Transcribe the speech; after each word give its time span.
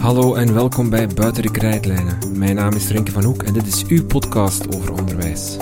Hallo 0.00 0.34
en 0.34 0.54
welkom 0.54 0.90
bij 0.90 1.06
Buiten 1.06 1.42
de 1.42 1.50
Krijtlijnen. 1.50 2.18
Mijn 2.38 2.54
naam 2.54 2.72
is 2.72 2.88
Renke 2.88 3.10
van 3.10 3.24
Hoek 3.24 3.42
en 3.42 3.52
dit 3.52 3.66
is 3.66 3.86
uw 3.86 4.04
podcast 4.04 4.76
over 4.76 4.92
onderwijs. 4.92 5.56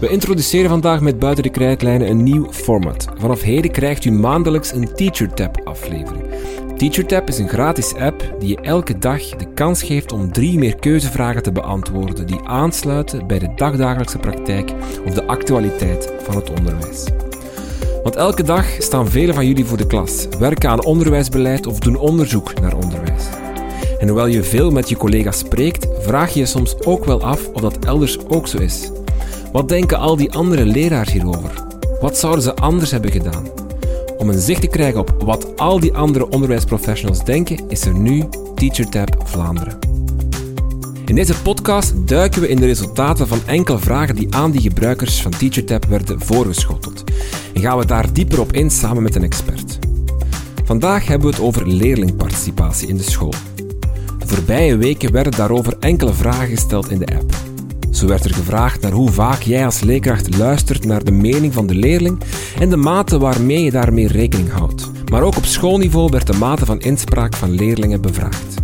We 0.00 0.08
introduceren 0.08 0.70
vandaag 0.70 1.00
met 1.00 1.18
Buiten 1.18 1.42
de 1.42 1.50
Krijtlijnen 1.50 2.08
een 2.08 2.22
nieuw 2.22 2.52
format. 2.52 3.08
Vanaf 3.16 3.42
heden 3.42 3.70
krijgt 3.70 4.04
u 4.04 4.10
maandelijks 4.10 4.72
een 4.72 4.94
Teacher 4.94 5.34
Tab 5.34 5.67
TeacherTap 6.78 7.28
is 7.28 7.38
een 7.38 7.48
gratis 7.48 7.94
app 7.94 8.34
die 8.38 8.48
je 8.48 8.60
elke 8.60 8.98
dag 8.98 9.22
de 9.22 9.52
kans 9.54 9.82
geeft 9.82 10.12
om 10.12 10.32
drie 10.32 10.58
meer 10.58 10.76
keuzevragen 10.76 11.42
te 11.42 11.52
beantwoorden 11.52 12.26
die 12.26 12.40
aansluiten 12.44 13.26
bij 13.26 13.38
de 13.38 13.52
dagdagelijkse 13.56 14.18
praktijk 14.18 14.72
of 15.06 15.14
de 15.14 15.26
actualiteit 15.26 16.12
van 16.22 16.36
het 16.36 16.50
onderwijs. 16.58 17.04
Want 18.02 18.16
elke 18.16 18.42
dag 18.42 18.66
staan 18.78 19.08
velen 19.08 19.34
van 19.34 19.46
jullie 19.46 19.64
voor 19.64 19.76
de 19.76 19.86
klas, 19.86 20.26
werken 20.38 20.70
aan 20.70 20.84
onderwijsbeleid 20.84 21.66
of 21.66 21.78
doen 21.78 21.96
onderzoek 21.96 22.60
naar 22.60 22.76
onderwijs. 22.76 23.24
En 23.98 24.08
hoewel 24.08 24.26
je 24.26 24.42
veel 24.42 24.70
met 24.70 24.88
je 24.88 24.96
collega's 24.96 25.38
spreekt, 25.38 25.86
vraag 26.00 26.32
je 26.32 26.40
je 26.40 26.46
soms 26.46 26.84
ook 26.84 27.04
wel 27.04 27.22
af 27.22 27.48
of 27.48 27.60
dat 27.60 27.84
elders 27.84 28.18
ook 28.28 28.48
zo 28.48 28.58
is. 28.58 28.90
Wat 29.52 29.68
denken 29.68 29.98
al 29.98 30.16
die 30.16 30.32
andere 30.32 30.64
leraars 30.64 31.12
hierover? 31.12 31.64
Wat 32.00 32.18
zouden 32.18 32.42
ze 32.42 32.54
anders 32.54 32.90
hebben 32.90 33.10
gedaan? 33.10 33.67
Om 34.18 34.28
een 34.28 34.40
zicht 34.40 34.60
te 34.60 34.66
krijgen 34.66 35.00
op 35.00 35.14
wat 35.24 35.56
al 35.56 35.80
die 35.80 35.94
andere 35.94 36.28
onderwijsprofessionals 36.28 37.24
denken, 37.24 37.68
is 37.68 37.84
er 37.84 37.94
nu 37.94 38.24
TeacherTap 38.54 39.16
Vlaanderen. 39.24 39.78
In 41.04 41.14
deze 41.14 41.42
podcast 41.42 42.08
duiken 42.08 42.40
we 42.40 42.48
in 42.48 42.56
de 42.56 42.66
resultaten 42.66 43.28
van 43.28 43.40
enkele 43.46 43.78
vragen 43.78 44.14
die 44.14 44.34
aan 44.34 44.50
die 44.50 44.60
gebruikers 44.60 45.22
van 45.22 45.30
TeacherTap 45.30 45.84
werden 45.84 46.20
voorgeschoteld. 46.20 47.04
En 47.54 47.60
gaan 47.60 47.78
we 47.78 47.86
daar 47.86 48.12
dieper 48.12 48.40
op 48.40 48.52
in 48.52 48.70
samen 48.70 49.02
met 49.02 49.14
een 49.14 49.22
expert. 49.22 49.78
Vandaag 50.64 51.06
hebben 51.06 51.28
we 51.28 51.34
het 51.34 51.44
over 51.44 51.68
leerlingparticipatie 51.68 52.88
in 52.88 52.96
de 52.96 53.02
school. 53.02 53.34
De 54.18 54.26
voorbije 54.26 54.76
weken 54.76 55.12
werden 55.12 55.32
daarover 55.32 55.76
enkele 55.80 56.12
vragen 56.12 56.48
gesteld 56.48 56.90
in 56.90 56.98
de 56.98 57.06
app. 57.16 57.47
Zo 57.90 58.06
werd 58.06 58.24
er 58.24 58.34
gevraagd 58.34 58.80
naar 58.80 58.92
hoe 58.92 59.10
vaak 59.10 59.42
jij 59.42 59.64
als 59.64 59.80
leerkracht 59.80 60.36
luistert 60.36 60.84
naar 60.84 61.04
de 61.04 61.12
mening 61.12 61.52
van 61.52 61.66
de 61.66 61.74
leerling 61.74 62.20
en 62.60 62.70
de 62.70 62.76
mate 62.76 63.18
waarmee 63.18 63.62
je 63.62 63.70
daarmee 63.70 64.06
rekening 64.06 64.50
houdt. 64.50 64.90
Maar 65.10 65.22
ook 65.22 65.36
op 65.36 65.44
schoolniveau 65.44 66.10
werd 66.10 66.26
de 66.26 66.32
mate 66.32 66.64
van 66.64 66.80
inspraak 66.80 67.34
van 67.34 67.50
leerlingen 67.50 68.00
bevraagd. 68.00 68.54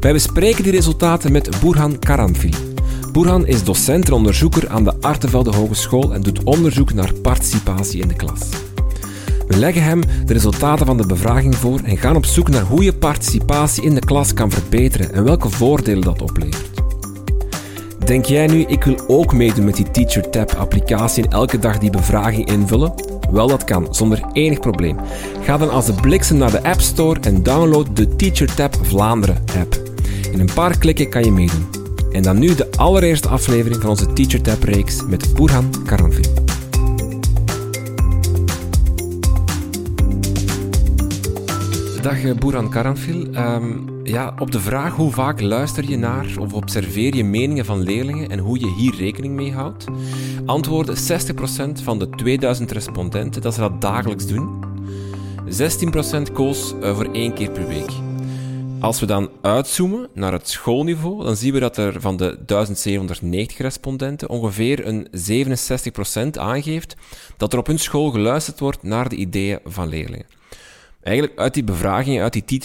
Wij 0.00 0.12
bespreken 0.12 0.62
die 0.62 0.72
resultaten 0.72 1.32
met 1.32 1.60
Burhan 1.60 1.98
Karanfil. 1.98 2.54
Burhan 3.12 3.46
is 3.46 3.64
docent 3.64 4.06
en 4.06 4.12
onderzoeker 4.12 4.68
aan 4.68 4.84
de 4.84 4.94
Artevelde 5.00 5.54
Hogeschool 5.54 6.14
en 6.14 6.22
doet 6.22 6.42
onderzoek 6.42 6.92
naar 6.92 7.12
participatie 7.22 8.00
in 8.00 8.08
de 8.08 8.16
klas. 8.16 8.40
We 9.48 9.56
leggen 9.56 9.82
hem 9.82 10.00
de 10.26 10.32
resultaten 10.32 10.86
van 10.86 10.96
de 10.96 11.06
bevraging 11.06 11.54
voor 11.54 11.80
en 11.84 11.96
gaan 11.96 12.16
op 12.16 12.24
zoek 12.24 12.48
naar 12.48 12.62
hoe 12.62 12.84
je 12.84 12.92
participatie 12.92 13.82
in 13.82 13.94
de 13.94 14.00
klas 14.00 14.34
kan 14.34 14.50
verbeteren 14.50 15.12
en 15.12 15.24
welke 15.24 15.50
voordelen 15.50 16.02
dat 16.02 16.22
oplevert. 16.22 16.77
Denk 18.08 18.24
jij 18.24 18.46
nu, 18.46 18.60
ik 18.60 18.84
wil 18.84 18.96
ook 19.06 19.32
meedoen 19.32 19.64
met 19.64 19.76
die 19.76 19.90
TeacherTap 19.90 20.52
applicatie 20.52 21.24
en 21.24 21.30
elke 21.30 21.58
dag 21.58 21.78
die 21.78 21.90
bevraging 21.90 22.46
invullen? 22.50 22.94
Wel, 23.30 23.46
dat 23.46 23.64
kan, 23.64 23.94
zonder 23.94 24.20
enig 24.32 24.60
probleem. 24.60 24.96
Ga 25.42 25.56
dan 25.56 25.70
als 25.70 25.86
de 25.86 25.92
bliksem 25.92 26.36
naar 26.36 26.50
de 26.50 26.62
App 26.62 26.80
Store 26.80 27.20
en 27.20 27.42
download 27.42 27.96
de 27.96 28.16
TeacherTap 28.16 28.76
Vlaanderen 28.82 29.44
app. 29.58 29.82
In 30.32 30.40
een 30.40 30.50
paar 30.54 30.78
klikken 30.78 31.10
kan 31.10 31.24
je 31.24 31.32
meedoen. 31.32 31.66
En 32.12 32.22
dan 32.22 32.38
nu 32.38 32.54
de 32.54 32.70
allereerste 32.76 33.28
aflevering 33.28 33.80
van 33.80 33.90
onze 33.90 34.12
TeacherTap-reeks 34.12 35.06
met 35.06 35.34
Burhan 35.34 35.70
Karanfil. 35.84 36.47
Dag 42.02 42.24
eh, 42.24 42.34
Burhan 42.34 42.70
Karanfil. 42.70 43.26
Um, 43.34 44.00
ja, 44.04 44.34
op 44.38 44.50
de 44.50 44.60
vraag 44.60 44.94
hoe 44.94 45.12
vaak 45.12 45.40
luister 45.40 45.90
je 45.90 45.96
naar 45.96 46.26
of 46.40 46.52
observeer 46.52 47.16
je 47.16 47.24
meningen 47.24 47.64
van 47.64 47.80
leerlingen 47.80 48.30
en 48.30 48.38
hoe 48.38 48.58
je 48.58 48.74
hier 48.74 48.94
rekening 48.94 49.34
mee 49.34 49.52
houdt, 49.52 49.84
antwoordde 50.46 50.96
60% 51.78 51.82
van 51.82 51.98
de 51.98 52.08
2000 52.10 52.72
respondenten 52.72 53.42
dat 53.42 53.54
ze 53.54 53.60
dat 53.60 53.80
dagelijks 53.80 54.26
doen. 54.26 54.64
16% 56.28 56.32
koos 56.32 56.74
eh, 56.80 56.96
voor 56.96 57.12
één 57.12 57.34
keer 57.34 57.50
per 57.50 57.68
week. 57.68 57.90
Als 58.80 59.00
we 59.00 59.06
dan 59.06 59.30
uitzoomen 59.42 60.08
naar 60.14 60.32
het 60.32 60.48
schoolniveau, 60.48 61.24
dan 61.24 61.36
zien 61.36 61.52
we 61.52 61.60
dat 61.60 61.76
er 61.76 62.00
van 62.00 62.16
de 62.16 62.38
1790 62.46 63.58
respondenten 63.58 64.28
ongeveer 64.28 64.86
een 64.86 65.08
67% 66.36 66.38
aangeeft 66.38 66.96
dat 67.36 67.52
er 67.52 67.58
op 67.58 67.66
hun 67.66 67.78
school 67.78 68.10
geluisterd 68.10 68.58
wordt 68.58 68.82
naar 68.82 69.08
de 69.08 69.16
ideeën 69.16 69.58
van 69.64 69.88
leerlingen. 69.88 70.26
Eigenlijk 71.08 71.38
uit 71.38 71.54
die 71.54 71.64
bevragingen, 71.64 72.22
uit 72.22 72.32
die 72.32 72.62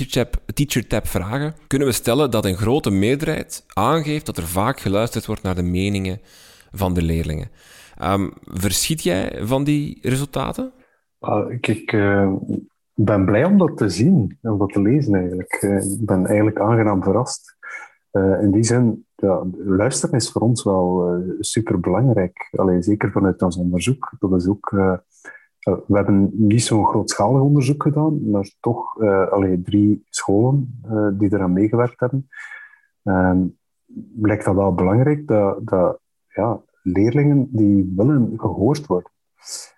teacher 0.53 1.01
vragen, 1.03 1.53
kunnen 1.67 1.87
we 1.87 1.93
stellen 1.93 2.31
dat 2.31 2.45
een 2.45 2.57
grote 2.57 2.91
meerderheid 2.91 3.65
aangeeft 3.73 4.25
dat 4.25 4.37
er 4.37 4.47
vaak 4.47 4.79
geluisterd 4.79 5.25
wordt 5.25 5.43
naar 5.43 5.55
de 5.55 5.63
meningen 5.63 6.19
van 6.71 6.93
de 6.93 7.01
leerlingen. 7.01 7.49
Um, 8.01 8.33
verschiet 8.43 9.03
jij 9.03 9.39
van 9.41 9.63
die 9.63 9.97
resultaten? 10.01 10.71
Uh, 11.21 11.45
ik 11.59 11.91
uh, 11.91 12.33
ben 12.93 13.25
blij 13.25 13.45
om 13.45 13.57
dat 13.57 13.77
te 13.77 13.89
zien, 13.89 14.37
om 14.41 14.57
dat 14.57 14.73
te 14.73 14.81
lezen 14.81 15.15
eigenlijk. 15.15 15.61
Uh, 15.61 15.77
ik 15.77 16.05
ben 16.05 16.25
eigenlijk 16.25 16.59
aangenaam 16.59 17.03
verrast. 17.03 17.57
Eh, 18.13 18.41
in 18.41 18.51
die 18.51 18.63
zin, 18.63 19.05
ja, 19.15 19.43
luisteren 19.65 20.15
is 20.15 20.31
voor 20.31 20.41
ons 20.41 20.63
wel 20.63 21.17
super 21.39 21.79
belangrijk. 21.79 22.49
zeker 22.79 23.11
vanuit 23.11 23.41
ons 23.41 23.57
onderzoek. 23.57 24.11
Dat 24.19 24.33
is 24.33 24.47
ook 24.47 24.71
eh, 24.71 24.93
we 25.63 25.95
hebben 25.95 26.29
niet 26.33 26.63
zo'n 26.63 26.85
grootschalig 26.85 27.41
onderzoek 27.41 27.83
gedaan, 27.83 28.29
maar 28.29 28.51
toch 28.59 29.01
uh, 29.01 29.27
allee, 29.27 29.61
drie 29.61 30.05
scholen 30.09 30.81
uh, 30.85 31.07
die 31.13 31.33
eraan 31.33 31.53
meegewerkt 31.53 31.99
hebben. 31.99 32.29
Uh, 33.03 33.41
blijkt 34.13 34.45
dat 34.45 34.55
wel 34.55 34.73
belangrijk 34.73 35.27
dat, 35.27 35.67
dat 35.67 35.99
ja, 36.27 36.61
leerlingen 36.81 37.47
die 37.51 37.93
willen 37.95 38.33
gehoord 38.37 38.85
worden. 38.85 39.11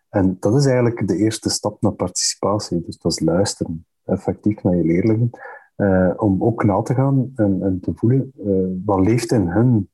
En 0.09 0.38
dat 0.40 0.56
is 0.56 0.66
eigenlijk 0.66 1.07
de 1.07 1.18
eerste 1.18 1.50
stap 1.50 1.81
naar 1.81 1.91
participatie. 1.91 2.81
Dus 2.81 2.97
dat 2.97 3.12
is 3.12 3.19
luisteren, 3.19 3.85
effectief 4.06 4.63
naar 4.63 4.75
je 4.75 4.84
leerlingen. 4.84 5.29
om 6.17 6.44
ook 6.44 6.63
na 6.63 6.81
te 6.81 6.94
gaan 6.94 7.31
en, 7.35 7.62
en 7.62 7.79
te 7.81 7.91
voelen 7.96 8.31
wat 8.85 9.00
leeft 9.00 9.31
in 9.31 9.47
hun 9.47 9.90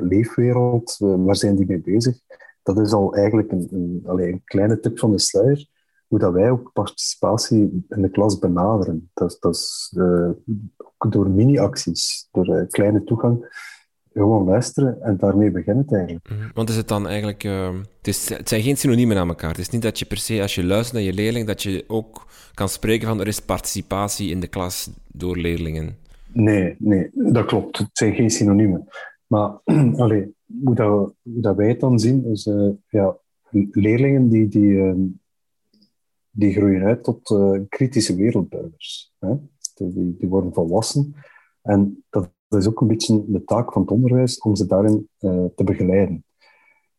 leefwereld, 0.00 0.96
waar 0.98 1.36
zijn 1.36 1.56
die 1.56 1.66
mee 1.66 1.80
bezig 1.80 2.20
dat 2.74 2.86
is 2.86 2.92
al 2.92 3.14
eigenlijk 3.14 3.52
een, 3.52 3.68
een, 3.70 4.18
een 4.18 4.42
kleine 4.44 4.80
tip 4.80 4.98
van 4.98 5.10
de 5.10 5.18
sluier, 5.18 5.66
hoe 6.08 6.18
dat 6.18 6.32
wij 6.32 6.50
ook 6.50 6.70
participatie 6.72 7.84
in 7.88 8.02
de 8.02 8.10
klas 8.10 8.38
benaderen. 8.38 9.10
Dat, 9.14 9.36
dat 9.40 9.54
is 9.54 9.94
uh, 9.96 10.30
door 11.08 11.30
mini-acties, 11.30 12.28
door 12.32 12.48
uh, 12.48 12.68
kleine 12.68 13.04
toegang, 13.04 13.64
gewoon 14.12 14.44
luisteren 14.44 15.02
en 15.02 15.16
daarmee 15.16 15.50
begint 15.50 15.78
het 15.78 15.92
eigenlijk. 15.92 16.28
Mhm. 16.30 16.48
Want 16.54 16.68
is 16.68 16.76
het 16.76 16.88
dan 16.88 17.06
eigenlijk... 17.06 17.44
Uh, 17.44 17.68
het, 17.96 18.08
is, 18.08 18.28
het 18.28 18.48
zijn 18.48 18.62
geen 18.62 18.76
synoniemen 18.76 19.16
aan 19.16 19.28
elkaar. 19.28 19.50
Het 19.50 19.58
is 19.58 19.70
niet 19.70 19.82
dat 19.82 19.98
je 19.98 20.04
per 20.04 20.16
se, 20.16 20.42
als 20.42 20.54
je 20.54 20.64
luistert 20.64 20.92
naar 20.92 21.06
je 21.06 21.12
leerling, 21.12 21.46
dat 21.46 21.62
je 21.62 21.84
ook 21.86 22.26
kan 22.54 22.68
spreken 22.68 23.08
van 23.08 23.20
er 23.20 23.26
is 23.26 23.40
participatie 23.40 24.30
in 24.30 24.40
de 24.40 24.46
klas 24.46 24.90
door 25.06 25.36
leerlingen. 25.36 25.96
Nee, 26.32 26.76
nee, 26.78 27.10
dat 27.12 27.46
klopt. 27.46 27.78
Het 27.78 27.88
zijn 27.92 28.14
geen 28.14 28.30
synoniemen. 28.30 28.88
Maar 29.26 29.60
allee, 30.04 30.34
hoe, 30.64 30.74
dat, 31.22 31.56
wij 31.56 31.68
het 31.68 31.80
dan 31.80 31.98
zien, 31.98 32.24
is 32.24 32.46
uh, 32.46 32.70
ja, 32.88 33.18
leerlingen 33.70 34.28
die, 34.28 34.48
die, 34.48 34.72
uh, 34.72 34.94
die 36.30 36.52
groeien 36.52 36.82
uit 36.82 37.04
tot 37.04 37.30
uh, 37.30 37.60
kritische 37.68 38.16
wereldburgers. 38.16 39.14
Hè? 39.18 39.34
Die, 39.74 40.16
die 40.18 40.28
worden 40.28 40.54
volwassen. 40.54 41.14
En 41.62 42.04
dat 42.10 42.30
is 42.48 42.68
ook 42.68 42.80
een 42.80 42.86
beetje 42.86 43.24
de 43.26 43.44
taak 43.44 43.72
van 43.72 43.82
het 43.82 43.90
onderwijs 43.90 44.40
om 44.40 44.56
ze 44.56 44.66
daarin 44.66 45.08
te 45.54 45.64
begeleiden. 45.64 46.24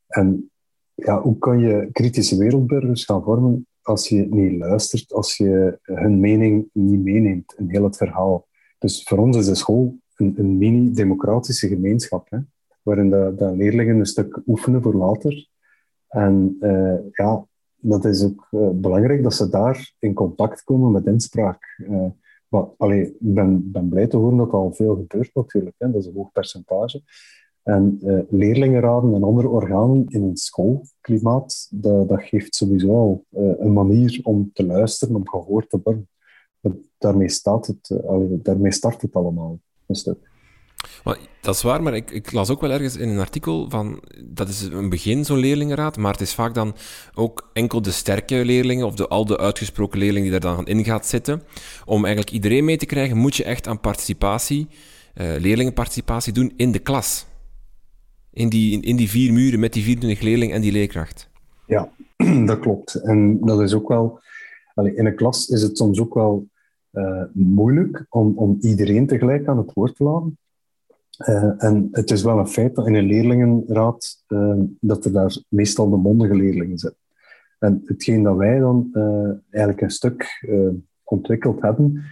En 0.08 0.52
ja, 0.94 1.22
hoe 1.22 1.38
kan 1.38 1.60
je 1.60 1.90
kritische 1.92 2.38
wereldburgers 2.38 3.06
gaan 3.06 3.24
vormen 3.24 3.68
als 3.82 4.10
je 4.10 4.28
niet 4.30 4.60
luistert, 4.60 5.14
als 5.14 5.38
je 5.38 5.80
hun 5.82 6.20
mening 6.20 6.70
niet 6.74 7.04
meeneemt 7.04 7.54
in 7.58 7.70
heel 7.70 7.84
het 7.84 7.98
verhaal? 7.98 8.48
Dus 8.80 9.04
voor 9.04 9.18
ons 9.18 9.38
is 9.38 9.46
de 9.46 9.56
school 9.56 10.00
een, 10.16 10.34
een 10.38 10.58
mini-democratische 10.58 11.68
gemeenschap. 11.68 12.30
Hè? 12.30 12.38
Waarin 12.84 13.10
de, 13.10 13.34
de, 13.38 13.56
leerlingen 13.56 14.00
een 14.00 14.06
stuk 14.06 14.42
oefenen 14.48 14.82
voor 14.82 14.96
later. 14.96 15.50
En 16.08 16.58
uh, 16.60 16.98
ja, 17.12 17.46
dat 17.76 18.06
is 18.06 18.24
ook 18.24 18.48
uh, 18.52 18.70
belangrijk 18.70 19.24
dat 19.24 19.34
ze 19.34 19.50
daar 19.50 19.94
in 20.00 20.14
contact 20.14 20.64
komen 20.64 20.92
met 20.92 21.06
inspraak. 21.06 21.78
Uh, 21.90 22.06
ik 22.80 23.14
ben, 23.20 23.72
ben 23.72 23.90
blij 23.90 24.08
te 24.08 24.18
horen 24.18 24.38
dat 24.38 24.52
al 24.52 24.74
veel 24.74 24.96
gebeurt 24.96 25.30
natuurlijk. 25.34 25.76
Hè. 25.78 25.92
Dat 25.92 26.02
is 26.02 26.08
een 26.08 26.14
hoog 26.14 26.32
percentage. 26.32 27.02
En 27.64 28.00
leerlingenraden 28.30 29.14
en 29.14 29.24
andere 29.24 29.48
organen 29.48 30.06
in 30.08 30.24
een 30.24 30.38
schoolklimaat, 30.38 31.68
dat, 31.72 32.10
dat 32.10 32.24
geeft 32.24 32.56
sowieso 32.56 32.96
al 32.96 33.26
een 33.60 33.74
manier 33.74 34.20
om 34.24 34.50
te 34.54 34.66
luisteren, 34.66 35.16
om 35.16 35.30
gehoord 35.30 35.70
te 35.70 35.80
worden. 35.84 36.10
Daarmee, 36.98 37.30
staat 37.30 37.68
het, 37.68 38.02
daarmee 38.44 38.72
start 38.72 39.02
het 39.02 39.14
allemaal 39.16 39.60
een 39.86 39.96
stuk. 39.96 40.31
Maar, 41.04 41.18
dat 41.42 41.56
is 41.56 41.62
waar, 41.62 41.84
maar 41.84 41.96
ik, 41.96 42.12
ik, 42.12 42.32
las 42.32 42.50
ook 42.50 42.62
wel 42.62 42.72
ergens 42.72 42.98
in 42.98 43.10
een 43.10 43.20
artikel 43.20 43.70
van, 43.70 44.02
dat 44.26 44.48
is 44.48 44.62
een 44.62 44.90
begin, 44.90 45.26
zo'n 45.26 45.38
leerlingenraad, 45.38 45.98
maar 45.98 46.12
het 46.12 46.22
is 46.22 46.34
vaak 46.34 46.54
dan 46.54 46.76
ook 47.14 47.50
enkel 47.54 47.82
de 47.82 47.92
sterke 47.92 48.46
leerlingen 48.46 48.86
of 48.86 48.96
de, 48.96 49.08
al 49.08 49.26
de 49.26 49.38
uitgesproken 49.38 50.00
leerlingen 50.00 50.30
die 50.32 50.40
daar 50.40 50.56
dan 50.56 50.68
in 50.68 50.84
gaat 50.84 51.06
zitten. 51.06 51.42
Om 51.86 52.06
eigenlijk 52.06 52.34
iedereen 52.34 52.66
mee 52.66 52.78
te 52.78 52.86
krijgen, 52.86 53.18
moet 53.18 53.36
je 53.36 53.44
echt 53.44 53.68
aan 53.68 53.80
participatie, 53.80 54.68
uh, 55.16 55.36
leerlingenparticipatie 55.40 56.34
doen 56.34 56.54
in 56.56 56.72
de 56.72 56.80
klas. 56.80 57.26
In 58.34 58.50
die, 58.50 58.82
in, 58.82 58.96
die 58.96 59.10
vier 59.10 59.34
muren 59.34 59.60
met 59.60 59.74
die 59.74 59.84
24 59.84 60.24
leerlingen 60.24 60.56
en 60.56 60.62
die 60.62 60.72
leerkracht. 60.72 61.30
Ja, 61.68 61.90
dat 62.46 62.60
klopt. 62.60 62.96
En 62.96 63.40
dat 63.40 63.62
is 63.62 63.74
ook 63.74 63.88
wel, 63.88 64.20
in 64.76 65.06
een 65.06 65.16
klas 65.16 65.48
is 65.48 65.62
het 65.62 65.78
soms 65.78 66.00
ook 66.00 66.14
wel 66.14 66.48
uh, 66.94 67.24
moeilijk 67.34 68.06
om, 68.10 68.38
om 68.38 68.58
iedereen 68.62 69.08
tegelijk 69.08 69.48
aan 69.48 69.58
het 69.58 69.74
woord 69.74 69.96
te 69.96 70.04
laten. 70.04 70.38
Uh, 71.30 71.64
en 71.64 71.88
het 71.92 72.12
is 72.12 72.24
wel 72.24 72.40
een 72.40 72.48
feit 72.48 72.76
dat 72.76 72.88
in 72.88 72.94
een 72.94 73.06
leerlingenraad 73.06 74.24
uh, 74.28 74.60
dat 74.80 75.06
er 75.06 75.12
daar 75.12 75.38
meestal 75.48 75.90
de 75.90 75.98
mondige 75.98 76.36
leerlingen 76.36 76.78
zitten. 76.78 77.00
En 77.60 77.82
hetgeen 77.86 78.24
dat 78.24 78.36
wij 78.36 78.60
dan 78.60 78.90
uh, 78.94 79.30
eigenlijk 79.50 79.82
een 79.82 79.90
stuk 79.90 80.48
ontwikkeld 81.04 81.62
hebben, 81.62 82.04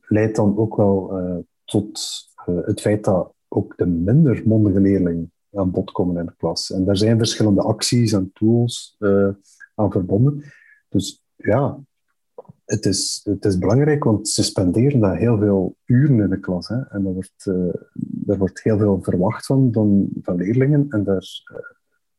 leidt 0.00 0.36
dan 0.36 0.56
ook 0.56 0.76
wel 0.76 1.12
tot 1.64 2.00
het 2.44 2.80
feit 2.80 3.04
dat 3.04 3.32
ook 3.48 3.76
de 3.76 3.86
minder 3.86 4.42
mondige 4.44 4.80
leerlingen 4.80 5.32
aan 5.52 5.70
bod 5.70 5.92
komen 5.92 6.16
in 6.16 6.26
de 6.26 6.34
klas. 6.36 6.72
En 6.72 6.84
daar 6.84 6.96
zijn 6.96 7.18
verschillende 7.18 7.62
acties 7.62 8.12
en 8.12 8.30
tools 8.32 8.96
aan 9.74 9.92
verbonden. 9.92 10.42
Dus 10.88 11.24
ja, 11.36 11.78
het 12.70 12.86
is, 12.86 13.20
het 13.24 13.44
is 13.44 13.58
belangrijk, 13.58 14.04
want 14.04 14.28
ze 14.28 14.42
spenderen 14.42 15.00
daar 15.00 15.16
heel 15.16 15.38
veel 15.38 15.76
uren 15.84 16.20
in 16.20 16.28
de 16.28 16.40
klas. 16.40 16.68
Hè? 16.68 16.76
En 16.76 17.06
er 17.06 17.12
wordt, 17.12 17.46
uh, 18.26 18.36
wordt 18.38 18.62
heel 18.62 18.78
veel 18.78 18.98
verwacht 19.02 19.46
van, 19.46 19.68
van, 19.72 20.08
van 20.22 20.36
leerlingen. 20.36 20.86
En 20.88 21.04
daar 21.04 21.26
uh, 21.52 21.58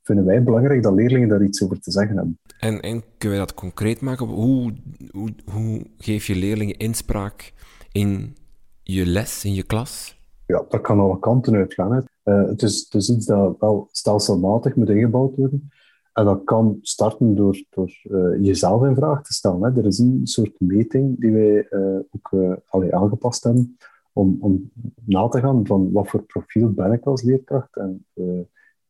vinden 0.01 0.25
wij 0.25 0.43
belangrijk 0.43 0.83
dat 0.83 0.93
leerlingen 0.93 1.29
daar 1.29 1.43
iets 1.43 1.63
over 1.63 1.79
te 1.79 1.91
zeggen 1.91 2.15
hebben. 2.15 2.39
En, 2.59 2.79
en 2.79 3.03
kunnen 3.17 3.39
we 3.39 3.45
dat 3.45 3.53
concreet 3.53 4.01
maken? 4.01 4.25
Hoe, 4.25 4.73
hoe, 5.11 5.29
hoe 5.53 5.85
geef 5.97 6.25
je 6.25 6.35
leerlingen 6.35 6.77
inspraak 6.77 7.53
in 7.91 8.35
je 8.83 9.05
les, 9.05 9.45
in 9.45 9.53
je 9.53 9.63
klas? 9.63 10.19
Ja, 10.45 10.65
dat 10.69 10.81
kan 10.81 10.99
alle 10.99 11.19
kanten 11.19 11.55
uitgaan. 11.55 11.91
Hè. 11.91 12.01
Uh, 12.33 12.49
het, 12.49 12.61
is, 12.61 12.83
het 12.89 13.01
is 13.01 13.09
iets 13.09 13.25
dat 13.25 13.55
wel 13.59 13.87
stelselmatig 13.91 14.75
moet 14.75 14.89
ingebouwd 14.89 15.35
worden. 15.35 15.69
En 16.13 16.25
dat 16.25 16.43
kan 16.43 16.77
starten 16.81 17.35
door, 17.35 17.63
door 17.69 18.01
uh, 18.03 18.43
jezelf 18.43 18.83
in 18.83 18.95
vraag 18.95 19.23
te 19.23 19.33
stellen. 19.33 19.63
Hè. 19.63 19.79
Er 19.79 19.85
is 19.85 19.99
een 19.99 20.21
soort 20.23 20.59
meting 20.59 21.19
die 21.19 21.31
wij 21.31 21.67
uh, 21.69 21.99
ook 22.11 22.31
uh, 22.31 22.89
aangepast 22.89 23.43
hebben 23.43 23.77
om, 24.13 24.37
om 24.39 24.71
na 25.05 25.27
te 25.27 25.39
gaan 25.39 25.65
van 25.65 25.91
wat 25.91 26.07
voor 26.07 26.23
profiel 26.23 26.71
ben 26.71 26.91
ik 26.91 27.05
als 27.05 27.21
leerkracht 27.21 27.75
en 27.75 28.05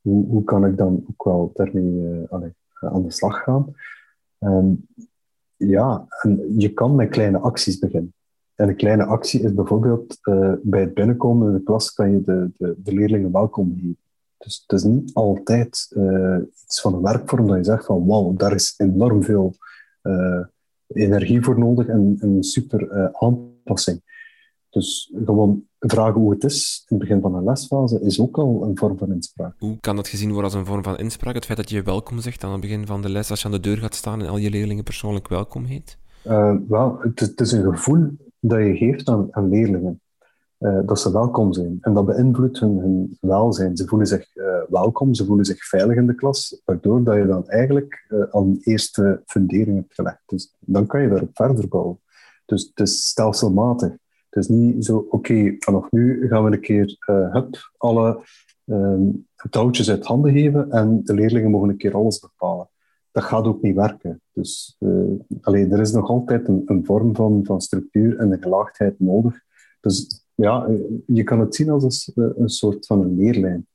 hoe, 0.02 0.26
hoe 0.26 0.44
kan 0.44 0.66
ik 0.66 0.78
dan 0.78 1.06
ook 1.10 1.24
wel 1.24 1.52
daarmee 1.54 2.26
aan 2.80 3.04
de 3.04 3.12
slag 3.12 3.44
gaan. 3.44 3.74
En, 4.38 4.88
ja, 5.56 6.06
en 6.22 6.60
je 6.60 6.74
kan 6.74 6.96
met 6.96 7.10
kleine 7.10 7.38
acties 7.38 7.80
beginnen. 7.80 8.14
En 8.56 8.70
een 8.70 8.76
kleine 8.76 9.06
actie 9.06 9.42
is 9.42 9.54
bijvoorbeeld 9.54 10.20
bij 10.62 10.82
het 10.82 10.94
binnenkomen 10.94 11.48
in 11.48 11.54
de 11.54 11.64
klas 11.64 11.94
kan 11.94 12.12
je 12.12 12.22
de, 12.22 12.52
de, 12.58 12.76
de 12.78 12.94
leerlingen 12.94 13.32
welkom 13.32 13.74
heten. 13.76 14.11
Dus 14.44 14.64
het 14.68 14.80
is 14.80 14.84
niet 14.84 15.14
altijd 15.14 15.88
uh, 15.98 16.38
iets 16.64 16.82
van 16.82 16.94
een 16.94 17.02
werkvorm 17.02 17.48
dat 17.48 17.58
je 17.58 17.64
zegt 17.64 17.86
van 17.86 18.06
wauw, 18.06 18.34
daar 18.34 18.54
is 18.54 18.74
enorm 18.78 19.24
veel 19.24 19.56
uh, 20.04 20.44
energie 20.88 21.42
voor 21.42 21.60
nodig 21.60 21.88
en 21.88 22.18
een 22.20 22.44
super 22.44 22.82
uh, 22.82 23.08
aanpassing. 23.12 24.02
Dus 24.70 25.14
gewoon 25.26 25.64
vragen 25.80 26.22
hoe 26.22 26.32
het 26.32 26.44
is 26.44 26.86
in 26.88 26.98
het 26.98 27.08
begin 27.08 27.22
van 27.22 27.36
een 27.36 27.44
lesfase 27.44 28.02
is 28.02 28.20
ook 28.20 28.38
al 28.38 28.64
een 28.64 28.78
vorm 28.78 28.98
van 28.98 29.12
inspraak. 29.12 29.56
Hoe 29.58 29.80
kan 29.80 29.96
dat 29.96 30.08
gezien 30.08 30.32
worden 30.32 30.52
als 30.52 30.54
een 30.54 30.66
vorm 30.66 30.84
van 30.84 30.98
inspraak? 30.98 31.34
Het 31.34 31.46
feit 31.46 31.58
dat 31.58 31.70
je 31.70 31.82
welkom 31.82 32.20
zegt 32.20 32.44
aan 32.44 32.52
het 32.52 32.62
begin 32.62 32.86
van 32.86 33.02
de 33.02 33.10
les, 33.10 33.30
als 33.30 33.40
je 33.40 33.46
aan 33.46 33.52
de 33.52 33.60
deur 33.60 33.78
gaat 33.78 33.96
staan 33.96 34.22
en 34.22 34.28
al 34.28 34.38
je 34.38 34.50
leerlingen 34.50 34.84
persoonlijk 34.84 35.28
welkom 35.28 35.64
heet? 35.64 35.98
wel, 36.68 36.98
het, 37.00 37.20
het, 37.20 37.40
is 37.42 37.52
een 37.52 37.74
gevoel 37.74 38.10
dat 38.40 38.60
je 38.60 38.76
geeft 38.76 39.10
aan, 39.10 39.28
aan 39.32 39.50
leerlingen. 39.50 40.02
Uh, 40.62 40.80
dat 40.86 41.00
ze 41.00 41.12
welkom 41.12 41.54
zijn. 41.54 41.78
En 41.82 41.94
dat 41.94 42.06
beïnvloedt 42.06 42.60
hun, 42.60 42.78
hun 42.78 43.18
welzijn. 43.22 43.78
Ze 43.78 43.88
voelen 43.88 44.08
zich 44.08 44.36
uh, 44.36 44.62
welkom, 44.70 45.14
ze 45.14 45.26
voelen 45.26 45.46
zich 45.46 45.64
veilig 45.64 45.96
in 45.96 46.08
de 46.08 46.16
klas, 46.16 46.62
waardoor 46.66 47.04
dat 47.04 47.16
je 47.16 47.26
dan 47.26 47.48
eigenlijk 47.48 48.06
uh, 48.10 48.24
al 48.32 48.44
een 48.44 48.60
eerste 48.64 49.22
fundering 49.26 49.76
hebt 49.76 49.94
gelegd. 49.94 50.22
Dus 50.26 50.56
dan 50.60 50.86
kan 50.86 51.02
je 51.02 51.10
daarop 51.10 51.30
verder 51.34 51.68
bouwen. 51.68 52.00
Dus 52.46 52.72
het 52.74 52.88
is 52.88 53.08
stelselmatig. 53.08 53.90
Het 54.30 54.44
is 54.44 54.48
niet 54.48 54.86
zo, 54.86 55.08
oké, 55.10 55.56
vanaf 55.60 55.92
nu 55.92 56.28
gaan 56.28 56.44
we 56.44 56.52
een 56.52 56.62
keer 56.62 56.96
hup, 57.06 57.72
alle 57.78 58.20
um, 58.66 59.28
touwtjes 59.50 59.90
uit 59.90 60.06
handen 60.06 60.32
geven 60.32 60.72
en 60.72 61.04
de 61.04 61.14
leerlingen 61.14 61.52
mogen 61.52 61.70
een 61.70 61.78
keer 61.78 61.96
alles 61.96 62.20
bepalen. 62.20 62.70
Dat 63.12 63.24
gaat 63.24 63.46
ook 63.46 63.62
niet 63.62 63.76
werken. 63.76 64.22
Dus 64.34 64.78
alleen, 65.42 65.72
er 65.72 65.80
is 65.80 65.92
nog 65.92 66.10
altijd 66.10 66.48
een, 66.48 66.62
een 66.66 66.86
vorm 66.86 67.16
van, 67.16 67.40
van 67.44 67.62
structuur 67.62 68.18
en 68.18 68.32
een 68.32 68.42
gelaagdheid 68.42 69.00
nodig. 69.00 69.40
Dus 69.80 70.21
ja, 70.36 70.68
je 71.06 71.24
kan 71.24 71.40
het 71.40 71.56
zien 71.56 71.70
als 71.70 72.12
een, 72.16 72.34
een 72.38 72.50
soort 72.50 72.86
van 72.86 73.02
een 73.02 73.16
leerlijn. 73.16 73.68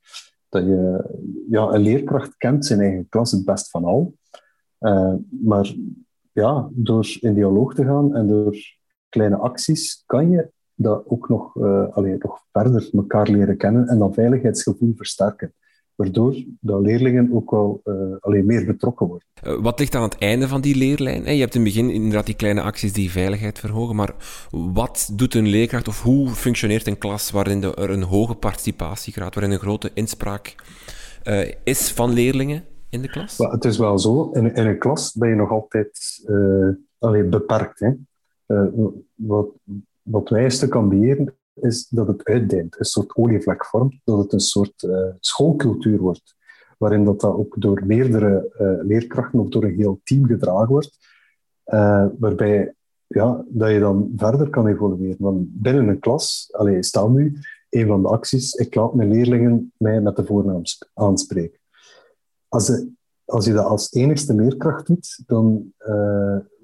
Dat 0.49 0.63
je, 0.63 1.05
ja, 1.49 1.61
een 1.61 1.81
leerkracht 1.81 2.37
kent 2.37 2.65
zijn 2.65 2.79
eigen 2.79 3.09
klas 3.09 3.31
het 3.31 3.45
best 3.45 3.69
van 3.69 3.83
al. 3.83 4.13
Uh, 4.79 5.13
maar 5.29 5.75
ja, 6.31 6.69
door 6.71 7.17
in 7.19 7.33
dialoog 7.33 7.73
te 7.73 7.83
gaan 7.83 8.15
en 8.15 8.27
door 8.27 8.57
kleine 9.09 9.35
acties 9.35 10.03
kan 10.05 10.29
je 10.29 10.51
dat 10.75 11.03
ook 11.07 11.29
nog, 11.29 11.55
uh, 11.55 11.87
allee, 11.89 12.17
nog 12.19 12.45
verder 12.51 12.89
elkaar 12.93 13.29
leren 13.29 13.57
kennen 13.57 13.87
en 13.87 13.97
dat 13.97 14.13
veiligheidsgevoel 14.13 14.93
versterken 14.95 15.53
waardoor 15.97 16.33
de 16.59 16.81
leerlingen 16.81 17.29
ook 17.33 17.51
wel 17.51 17.81
uh, 17.83 17.93
alleen 18.19 18.45
meer 18.45 18.65
betrokken 18.65 19.07
worden. 19.07 19.27
Uh, 19.47 19.61
wat 19.61 19.79
ligt 19.79 19.95
aan 19.95 20.01
het 20.01 20.17
einde 20.17 20.47
van 20.47 20.61
die 20.61 20.75
leerlijn? 20.75 21.35
Je 21.35 21.39
hebt 21.39 21.55
in 21.55 21.61
het 21.61 21.73
begin 21.73 21.89
inderdaad 21.89 22.25
die 22.25 22.35
kleine 22.35 22.61
acties 22.61 22.93
die 22.93 23.11
veiligheid 23.11 23.59
verhogen, 23.59 23.95
maar 23.95 24.15
wat 24.51 25.09
doet 25.13 25.33
een 25.33 25.47
leerkracht 25.47 25.87
of 25.87 26.01
hoe 26.01 26.29
functioneert 26.29 26.87
een 26.87 26.97
klas 26.97 27.31
waarin 27.31 27.63
er 27.63 27.89
een 27.89 28.03
hoge 28.03 28.35
participatiegraad, 28.35 29.33
waarin 29.35 29.53
een 29.53 29.59
grote 29.59 29.91
inspraak 29.93 30.55
uh, 31.23 31.51
is 31.63 31.91
van 31.91 32.13
leerlingen 32.13 32.63
in 32.89 33.01
de 33.01 33.09
klas? 33.09 33.37
Het 33.37 33.65
is 33.65 33.77
wel 33.77 33.99
zo, 33.99 34.29
in, 34.33 34.55
in, 34.55 34.65
een 34.65 34.79
klas 34.79 35.13
ben 35.13 35.29
je 35.29 35.35
nog 35.35 35.51
altijd 35.51 36.23
alleen 36.99 37.29
beperkt. 37.29 37.79
Hè? 37.79 37.91
wat, 39.15 39.47
wat 40.01 40.29
wij 40.29 40.49
stuk 40.49 40.75
ambiëren 40.75 41.36
is 41.61 41.87
dat 41.89 42.07
het 42.07 42.23
uitdijnt, 42.23 42.79
een 42.79 42.85
soort 42.85 43.15
olievlek 43.15 43.65
vormt, 43.65 44.01
dat 44.03 44.17
het 44.17 44.33
een 44.33 44.39
soort 44.39 44.83
uh, 44.83 45.07
schoolcultuur 45.19 45.99
wordt, 45.99 46.35
waarin 46.77 47.05
dat, 47.05 47.23
ook 47.23 47.55
door 47.61 47.83
meerdere 47.85 48.51
uh, 48.59 48.87
leerkrachten 48.87 49.39
of 49.39 49.49
door 49.49 49.63
een 49.63 49.75
heel 49.75 49.99
team 50.03 50.25
gedragen 50.25 50.67
wordt, 50.67 50.97
uh, 51.65 52.05
waarbij 52.19 52.73
ja, 53.07 53.45
dat 53.47 53.71
je 53.71 53.79
dan 53.79 54.11
verder 54.15 54.49
kan 54.49 54.67
evolueren. 54.67 55.17
Want 55.19 55.61
binnen 55.61 55.87
een 55.87 55.99
klas, 55.99 56.49
allez, 56.51 56.87
stel 56.87 57.09
nu, 57.09 57.37
een 57.69 57.87
van 57.87 58.01
de 58.01 58.07
acties, 58.07 58.53
ik 58.53 58.75
laat 58.75 58.93
mijn 58.93 59.11
leerlingen 59.11 59.73
mij 59.77 60.01
met 60.01 60.15
de 60.15 60.25
voornaam 60.25 60.61
aanspreken. 60.93 61.59
Als, 62.47 62.85
als 63.25 63.45
je 63.45 63.53
dat 63.53 63.65
als 63.65 63.93
enigste 63.93 64.33
leerkracht 64.33 64.87
doet, 64.87 65.23
dan 65.25 65.73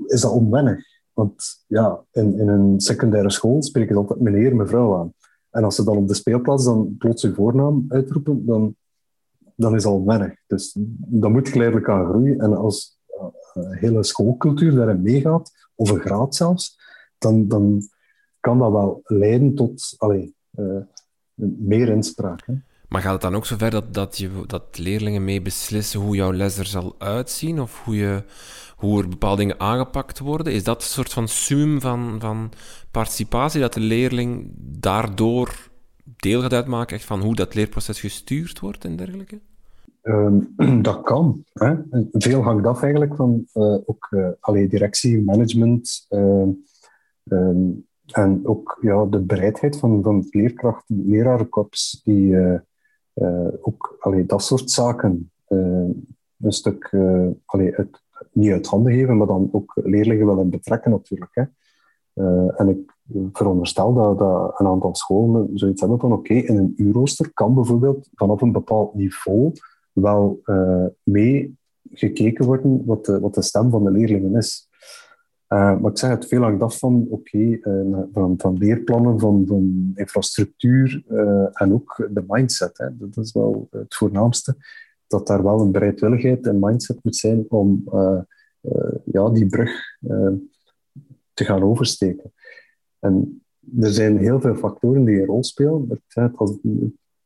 is 0.06 0.22
dat 0.22 0.32
onwennig. 0.32 0.93
Want 1.14 1.64
ja, 1.68 2.04
in, 2.12 2.40
in 2.40 2.48
een 2.48 2.80
secundaire 2.80 3.32
school 3.32 3.64
spreken 3.64 3.94
ze 3.94 4.00
altijd 4.02 4.20
meneer, 4.20 4.56
mevrouw 4.56 4.98
aan. 4.98 5.14
En 5.50 5.64
als 5.64 5.76
ze 5.76 5.84
dan 5.84 5.98
op 5.98 6.08
de 6.08 6.14
speelplaats 6.14 6.66
dan 6.66 6.96
plots 6.98 7.22
hun 7.22 7.34
voornaam 7.34 7.86
uitroepen, 7.88 8.46
dan, 8.46 8.76
dan 9.56 9.76
is 9.76 9.86
al 9.86 10.06
weinig. 10.06 10.40
Dus 10.48 10.76
dat 10.98 11.32
moet 11.32 11.50
geleidelijk 11.50 11.90
aan 11.90 12.06
groeien. 12.06 12.40
En 12.40 12.58
als 12.58 13.00
een 13.54 13.74
hele 13.74 14.04
schoolcultuur 14.04 14.76
daarin 14.76 15.02
meegaat, 15.02 15.52
of 15.76 15.90
een 15.90 16.00
graad 16.00 16.36
zelfs, 16.36 16.80
dan, 17.18 17.48
dan 17.48 17.82
kan 18.40 18.60
dat 18.60 18.72
wel 18.72 19.02
leiden 19.04 19.56
tot 19.56 19.96
allee, 19.98 20.36
uh, 20.60 20.82
meer 21.36 21.90
inspraak. 21.90 22.46
Hè. 22.46 22.54
Maar 22.94 23.02
gaat 23.02 23.12
het 23.12 23.22
dan 23.22 23.36
ook 23.36 23.46
zover 23.46 23.72
dat, 23.72 23.94
dat, 23.94 24.18
je, 24.18 24.30
dat 24.48 24.78
leerlingen 24.78 25.24
mee 25.24 25.42
beslissen 25.42 26.00
hoe 26.00 26.16
jouw 26.16 26.34
les 26.34 26.58
er 26.58 26.66
zal 26.66 26.96
uitzien? 26.98 27.62
Of 27.62 27.84
hoe, 27.84 27.96
je, 27.96 28.24
hoe 28.76 29.02
er 29.02 29.10
bepaalde 29.10 29.42
dingen 29.42 29.60
aangepakt 29.60 30.20
worden? 30.20 30.54
Is 30.54 30.64
dat 30.64 30.82
een 30.82 30.88
soort 30.88 31.14
van 31.14 31.28
sum 31.28 31.82
van, 31.82 32.16
van 32.20 32.52
participatie, 32.92 33.60
dat 33.60 33.74
de 33.74 33.80
leerling 33.80 34.52
daardoor 34.58 35.70
deel 36.04 36.42
gaat 36.42 36.54
uitmaken 36.54 37.00
van 37.00 37.22
hoe 37.22 37.36
dat 37.36 37.56
leerproces 37.56 38.00
gestuurd 38.00 38.60
wordt 38.60 38.86
en 38.86 38.96
dergelijke? 38.96 39.40
Um, 40.04 40.54
dat 40.82 41.02
kan. 41.02 41.44
Hè. 41.54 41.76
Veel 42.12 42.42
hangt 42.42 42.66
af 42.66 42.82
eigenlijk 42.82 43.16
van 43.16 43.46
uh, 43.54 43.78
ook 43.86 44.08
uh, 44.12 44.70
directie, 44.70 45.24
management 45.24 46.06
uh, 46.10 46.46
um, 47.24 47.86
en 48.06 48.42
ook 48.44 48.78
ja, 48.82 49.06
de 49.06 49.20
bereidheid 49.20 49.78
van, 49.78 50.04
van 50.04 50.28
leerkrachten, 50.30 51.04
lerarenkorps 51.06 52.02
die 52.04 52.36
ook 53.62 53.96
allee, 54.00 54.26
dat 54.26 54.44
soort 54.44 54.72
zaken 54.72 55.32
een 55.48 56.52
stuk 56.52 56.90
allee, 57.46 57.72
het, 57.72 58.02
niet 58.32 58.52
uit 58.52 58.68
handen 58.68 58.94
geven, 58.94 59.18
maar 59.18 59.28
dan 59.28 59.50
ook 59.52 59.72
leerlingen 59.84 60.26
wel 60.26 60.40
in 60.40 60.50
betrekken 60.50 60.92
natuurlijk. 60.92 61.32
Hè. 61.34 61.44
en 62.48 62.70
ik 62.70 62.98
veronderstel 63.34 63.94
dat, 63.94 64.18
dat 64.18 64.60
een 64.60 64.68
aantal 64.68 64.96
scholen 64.96 65.50
zoiets 65.54 65.82
hebben 65.82 66.00
van 66.00 66.14
oké, 66.14 66.34
in 66.34 66.58
een 66.58 66.74
uurrooster 66.78 67.34
kan 67.34 67.54
bijvoorbeeld 67.54 68.10
vanaf 68.16 68.42
een 68.42 68.52
bepaald 68.52 68.94
niveau 68.94 69.52
wel 69.94 70.42
uh, 70.46 70.86
mee 71.04 71.58
gekeken 71.92 72.46
worden 72.46 72.86
wat 72.86 73.06
de, 73.06 73.20
wat 73.20 73.34
de 73.34 73.42
stem 73.42 73.70
van 73.70 73.84
de 73.84 73.92
leerlingen 73.92 74.36
is. 74.36 74.70
Uh, 75.54 75.80
maar 75.80 75.92
ik 75.92 75.98
zeg 75.98 76.10
het 76.10 76.28
veel 76.28 76.42
hangt 76.42 76.62
af 76.62 76.80
van, 76.80 77.06
oké, 77.10 77.38
uh, 77.38 78.00
van, 78.12 78.34
van 78.38 78.58
leerplannen, 78.58 79.20
van, 79.20 79.44
van 79.48 79.92
infrastructuur 79.96 81.04
en 81.54 81.74
ook 81.74 82.10
de 82.14 82.24
mindset. 82.28 82.78
Hè. 82.78 82.98
Dat 82.98 83.18
is 83.18 83.32
wel 83.32 83.68
het 83.72 83.96
voornaamste. 83.96 84.56
Dat 85.08 85.28
daar 85.28 85.44
wel 85.44 85.62
een 85.62 85.72
bereidwilligheid 85.72 86.48
en 86.48 86.60
mindset 86.60 87.04
moet 87.04 87.16
zijn 87.16 87.46
om 87.50 87.84
ja, 89.04 89.30
die 89.30 89.46
brug 89.46 89.72
te 91.34 91.44
gaan 91.44 91.64
oversteken. 91.64 92.34
En 93.00 93.42
er 93.80 93.92
zijn 93.94 94.18
heel 94.18 94.42
veel 94.42 94.56
factoren 94.56 95.04
die 95.04 95.20
een 95.20 95.26
rol 95.26 95.44
spelen. 95.44 95.86
Het, 95.90 96.60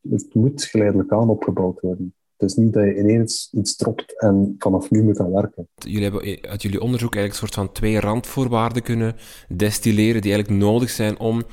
het 0.10 0.34
moet 0.34 0.64
geleidelijk 0.64 1.12
aan 1.12 1.30
opgebouwd 1.30 1.80
worden. 1.80 2.14
Het 2.38 2.50
is 2.50 2.56
niet 2.56 2.74
dat 2.74 2.84
je 2.84 2.98
ineens 2.98 3.50
iets 3.52 3.76
tropt 3.76 4.20
en 4.22 4.56
vanaf 4.58 4.92
nu 4.92 5.04
moet 5.04 5.18
gaan 5.18 5.32
werken. 5.32 5.68
Jullie 5.76 6.04
hebben 6.04 6.50
uit 6.50 6.62
jullie 6.62 6.82
onderzoek 6.82 7.16
eigenlijk 7.16 7.44
een 7.44 7.48
soort 7.48 7.66
van 7.68 7.74
twee 7.74 8.00
randvoorwaarden 8.00 8.84
kunnen 8.84 9.16
destilleren 9.48 10.22
die 10.22 10.34
eigenlijk 10.34 10.64
nodig 10.64 10.90
zijn 10.90 11.20
om 11.20 11.44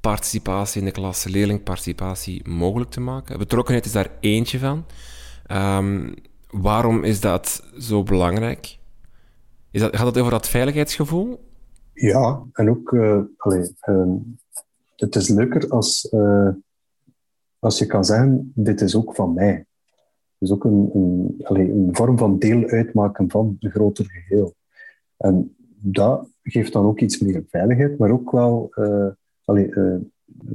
participatie 0.00 0.80
in 0.80 0.86
de 0.86 0.92
klas, 0.92 1.24
leerlingparticipatie 1.24 2.48
mogelijk 2.48 2.90
te 2.90 3.00
maken. 3.00 3.38
Betrokkenheid 3.38 3.84
is 3.84 3.92
daar 3.92 4.10
eentje 4.20 4.58
van. 4.58 4.84
Um, 5.52 6.14
waarom 6.50 7.04
is 7.04 7.20
dat 7.20 7.62
zo 7.78 8.02
belangrijk? 8.02 8.78
Is 9.70 9.80
dat, 9.80 9.96
gaat 9.96 10.06
het 10.06 10.18
over 10.18 10.30
dat 10.30 10.48
veiligheidsgevoel? 10.48 11.48
Ja, 11.92 12.42
en 12.52 12.70
ook, 12.70 12.90
uh, 12.90 13.20
allee, 13.36 13.74
uh, 13.88 14.14
het 14.96 15.16
is 15.16 15.28
leuker 15.28 15.68
als, 15.68 16.08
uh, 16.12 16.48
als 17.58 17.78
je 17.78 17.86
kan 17.86 18.04
zeggen, 18.04 18.52
dit 18.54 18.80
is 18.80 18.96
ook 18.96 19.14
van 19.14 19.34
mij. 19.34 19.64
Dus 20.40 20.50
ook 20.50 20.64
een, 20.64 20.90
een, 21.38 21.88
vorm 21.92 22.18
van 22.18 22.38
deel 22.38 22.64
uitmaken 22.64 23.30
van 23.30 23.56
een 23.60 23.70
groter 23.70 24.04
geheel. 24.04 24.54
En 25.16 25.56
dat 25.78 26.28
geeft 26.42 26.72
dan 26.72 26.84
ook 26.84 27.00
iets 27.00 27.18
meer 27.18 27.44
veiligheid, 27.48 27.98
maar 27.98 28.10
ook 28.10 28.30
wel 28.30 28.74
allee, 29.44 29.72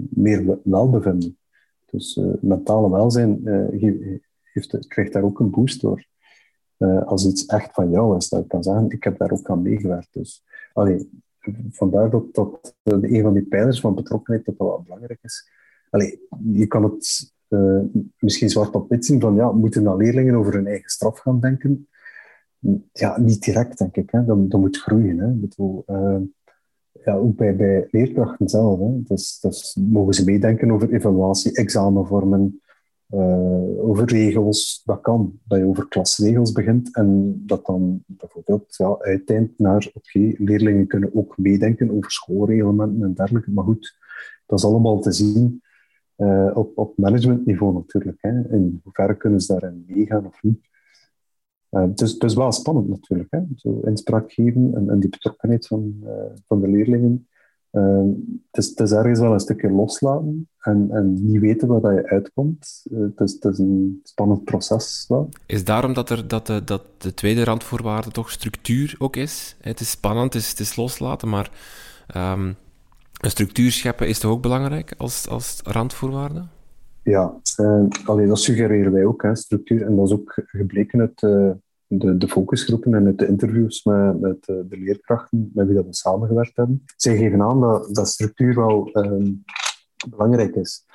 meer 0.10 0.60
welbevinden. 0.64 1.38
Dus 1.86 2.20
mentale 2.42 2.90
welzijn 2.90 3.42
heeft, 4.42 4.88
krijgt 4.88 5.14
daar 5.14 5.24
ook 5.24 5.40
een 5.40 5.50
boost 5.50 5.82
door. 5.82 6.06
als 7.06 7.28
iets 7.28 7.46
echt 7.46 7.74
van 7.74 7.90
jou 7.90 8.18
is, 8.18 8.30
dat 8.30 8.44
ik 8.44 8.48
kan 8.48 8.64
zeggen, 8.64 8.90
ik 8.90 9.04
heb 9.04 9.18
daar 9.18 9.32
ook 9.32 9.50
aan 9.50 9.62
meegewerkt. 9.62 10.14
Dus 10.14 10.44
allee, 10.74 11.10
vandaar 11.70 12.10
dat, 12.10 12.76
een 12.84 13.22
van 13.22 13.34
die 13.34 13.46
pijlers 13.46 13.80
van 13.80 13.96
betrokkenheid 13.96 14.46
dat 14.46 14.58
wel 14.58 14.82
belangrijk 14.84 15.20
is. 15.22 15.50
Je 16.44 16.68
kan 16.68 16.84
het 16.84 17.35
uh, 17.50 17.82
misschien 18.20 18.50
zwart 18.50 18.76
op 18.76 18.90
wit 18.90 19.06
zien 19.06 19.20
van 19.20 19.36
ja, 19.36 19.52
moeten 19.52 19.84
dan 19.84 19.98
leerlingen 19.98 20.36
over 20.36 20.54
hun 20.54 20.68
eigen 20.68 20.90
straf 20.90 21.20
gaan 21.20 21.40
denken? 21.40 21.88
Ja, 22.92 23.20
niet 23.20 23.44
direct, 23.44 23.78
denk 23.78 23.96
ik. 23.96 24.12
Hè. 24.12 24.26
Dat, 24.26 24.60
moet 24.60 24.78
groeien. 24.78 25.18
Hè. 25.18 25.34
Uh, 25.96 26.22
ja, 27.06 27.16
ook 27.16 27.36
bij, 27.36 27.88
leerkrachten 27.92 28.50
zelf. 28.50 28.80
Hè. 28.80 29.02
Dus, 29.04 29.78
mogen 29.90 30.14
ze 30.14 30.24
meedenken 30.24 30.72
over 30.72 30.94
evaluatie, 30.94 31.56
examenvormen, 31.56 32.62
uh, 33.10 33.88
over 33.88 34.06
regels. 34.06 34.82
Dat 34.86 35.02
kan, 35.02 35.40
dat 35.44 35.60
je 35.60 35.66
over 35.66 35.88
klasregels 35.88 36.52
begint 36.52 36.96
en 36.96 37.42
dat 37.46 37.66
dan 37.66 38.04
bijvoorbeeld 38.06 38.76
ja, 38.76 38.98
naar, 39.58 39.92
oké, 39.94 40.34
leerlingen 40.38 40.88
kunnen 40.88 41.16
ook 41.16 41.38
meedenken 41.38 41.92
over 41.92 42.12
schoolreglementen 42.12 43.04
en 43.04 43.14
dergelijke. 43.14 43.52
Maar 43.52 43.66
goed, 43.66 43.98
dat 44.46 44.60
is 44.60 44.66
allemaal 44.66 45.00
te 45.00 45.12
zien 45.12 45.64
uh, 46.18 46.52
op, 46.54 46.78
op 46.78 46.98
managementniveau 46.98 47.74
natuurlijk. 47.74 48.18
Hè. 48.22 48.30
In 48.30 48.80
hoeverre 48.84 49.18
kunnen 49.18 49.40
ze 49.42 49.54
daarin 49.54 49.86
meegaan 49.88 50.26
of 50.26 50.44
niet. 50.44 50.60
Uh, 51.72 51.82
het, 51.82 52.02
is, 52.02 52.12
het 52.12 52.24
is 52.24 52.34
wel 52.34 52.52
spannend 52.52 52.88
natuurlijk. 52.88 53.32
Hè. 53.32 53.40
Zo 53.56 53.80
inspraak 53.86 54.32
geven 54.32 54.72
en, 54.76 54.90
en 54.90 55.00
die 55.00 55.10
betrokkenheid 55.10 55.68
van, 55.68 55.96
uh, 56.04 56.10
van 56.46 56.62
de 56.62 56.68
leerlingen. 56.68 57.28
Het, 58.52 58.58
is, 58.64 58.70
het 58.70 58.80
is 58.80 58.92
ergens 58.92 59.20
wel 59.20 59.34
een 59.34 59.40
stukje 59.40 59.72
loslaten 59.72 60.50
en, 60.60 60.88
en 60.92 61.14
niet 61.14 61.40
weten 61.40 61.68
waar 61.68 61.82
dat 61.82 61.94
je 61.94 62.10
uitkomt. 62.10 62.86
het, 62.90 63.20
is, 63.20 63.34
het 63.34 63.46
is 63.46 63.58
een 63.58 64.00
spannend 64.04 64.44
proces. 64.44 65.10
Is 65.46 65.64
daarom 65.64 65.94
dat, 65.94 66.10
er, 66.10 66.28
dat, 66.28 66.48
de, 66.48 66.64
dat 66.64 66.82
de 66.98 67.14
tweede 67.14 67.44
randvoorwaarde 67.44 68.12
toch 68.12 68.32
structuur 68.32 68.96
ook 68.98 69.16
is? 69.16 69.58
Het 69.62 69.80
is 69.80 69.90
spannend, 69.90 70.34
het 70.34 70.42
is, 70.42 70.50
het 70.50 70.60
is 70.60 70.76
loslaten, 70.76 71.30
maar 71.30 71.52
um, 72.16 72.56
een 73.26 73.32
structuur 73.32 73.72
scheppen 73.72 74.08
is 74.08 74.20
toch 74.20 74.32
ook 74.32 74.42
belangrijk 74.42 74.94
als, 74.98 75.28
als 75.28 75.62
randvoorwaarde? 75.64 76.46
Ja, 77.04 77.42
uh, 77.58 77.86
alleen 78.06 78.28
dat 78.28 78.40
suggereren 78.40 78.92
wij 78.92 79.06
ook, 79.06 79.22
hè, 79.22 79.36
structuur. 79.36 79.86
En 79.86 79.96
dat 79.96 80.06
is 80.06 80.14
ook 80.14 80.34
gebleken 80.46 81.00
uit 81.00 81.22
uh, 81.22 81.52
de, 81.88 82.18
de 82.18 82.28
focusgroepen 82.28 82.94
en 82.94 83.06
uit 83.06 83.20
de 83.20 83.28
interviews 83.28 83.84
met, 83.84 84.20
met 84.20 84.48
uh, 84.48 84.56
de 84.70 84.78
leerkrachten 84.78 85.52
met 85.54 85.66
wie 85.66 85.76
dat 85.76 85.86
we 85.86 85.96
samengewerkt 85.96 86.56
hebben. 86.56 86.84
Zij 86.96 87.18
geven 87.18 87.42
aan 87.42 87.62
dat, 87.62 87.96
dat 87.96 88.08
structuur 88.08 88.56
wel 88.56 88.90
um, 88.94 89.44
belangrijk 90.10 90.56
is. 90.56 90.86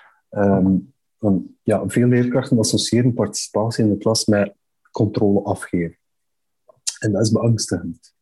Want, 1.19 1.43
ja, 1.63 1.89
veel 1.89 2.07
leerkrachten 2.07 2.59
associëren 2.59 3.15
participatie 3.15 3.85
in 3.85 3.91
de 3.91 3.97
klas 3.97 4.25
met 4.25 4.55
controle 4.91 5.43
afgeven. 5.43 5.99
En 6.99 7.13
dat 7.13 7.23
is 7.23 7.33
beangstigend. 7.33 8.15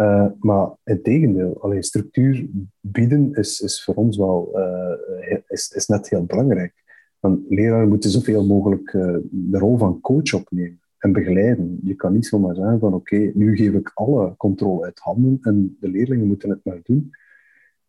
Uh, 0.00 0.26
maar 0.38 0.70
het 0.82 1.04
tegendeel, 1.04 1.62
alleen 1.62 1.82
structuur 1.82 2.46
bieden 2.80 3.34
is, 3.34 3.60
is 3.60 3.84
voor 3.84 3.94
ons 3.94 4.16
wel 4.16 4.52
uh, 4.54 5.38
is, 5.48 5.70
is 5.70 5.86
net 5.86 6.10
heel 6.10 6.24
belangrijk. 6.24 6.74
Want 7.18 7.40
leraren 7.48 7.88
moeten 7.88 8.10
zoveel 8.10 8.46
mogelijk 8.46 8.92
uh, 8.92 9.16
de 9.30 9.58
rol 9.58 9.78
van 9.78 10.00
coach 10.00 10.34
opnemen 10.34 10.80
en 10.98 11.12
begeleiden. 11.12 11.80
Je 11.82 11.94
kan 11.94 12.12
niet 12.12 12.26
zomaar 12.26 12.54
zeggen 12.54 12.78
van 12.78 12.94
oké, 12.94 13.30
nu 13.34 13.56
geef 13.56 13.72
ik 13.72 13.90
alle 13.94 14.36
controle 14.36 14.84
uit 14.84 14.98
handen 14.98 15.38
en 15.42 15.76
de 15.80 15.88
leerlingen 15.88 16.26
moeten 16.26 16.50
het 16.50 16.64
maar 16.64 16.80
doen. 16.82 17.10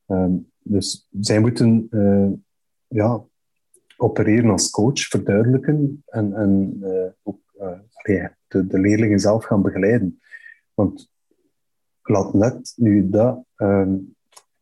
Um, 0.08 0.50
dus 0.63 1.08
zij 1.20 1.39
moeten 1.39 1.88
ja, 2.88 3.24
opereren 3.98 4.50
als 4.50 4.70
coach, 4.70 5.00
verduidelijken 5.00 6.03
en, 6.06 6.34
en 6.34 6.80
ook 7.24 7.39
de, 8.48 8.68
de 8.68 8.80
leerlingen 8.80 9.20
zelf 9.20 9.44
gaan 9.44 9.62
begeleiden. 9.62 10.20
Want 10.74 11.11
laat 12.01 12.34
net 12.34 12.74
nu 12.75 13.10
dat 13.10 13.43
um, 13.58 14.15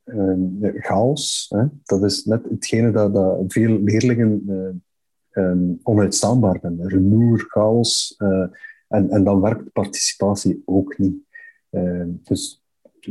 um, 0.05 0.59
chaos, 0.75 1.45
hè, 1.49 1.65
dat 1.83 2.03
is 2.03 2.25
net 2.25 2.43
hetgene 2.49 2.91
dat, 2.91 3.13
dat 3.13 3.43
veel 3.47 3.79
leerlingen 3.79 4.43
uh, 4.47 4.69
um, 5.43 5.79
onuitstaanbaar 5.83 6.59
vinden. 6.59 6.89
Rumoer, 6.89 7.39
chaos. 7.39 8.15
Uh, 8.17 8.45
en, 8.87 9.09
en 9.09 9.23
dan 9.23 9.41
werkt 9.41 9.71
participatie 9.71 10.61
ook 10.65 10.97
niet. 10.97 11.15
Dus 12.23 12.63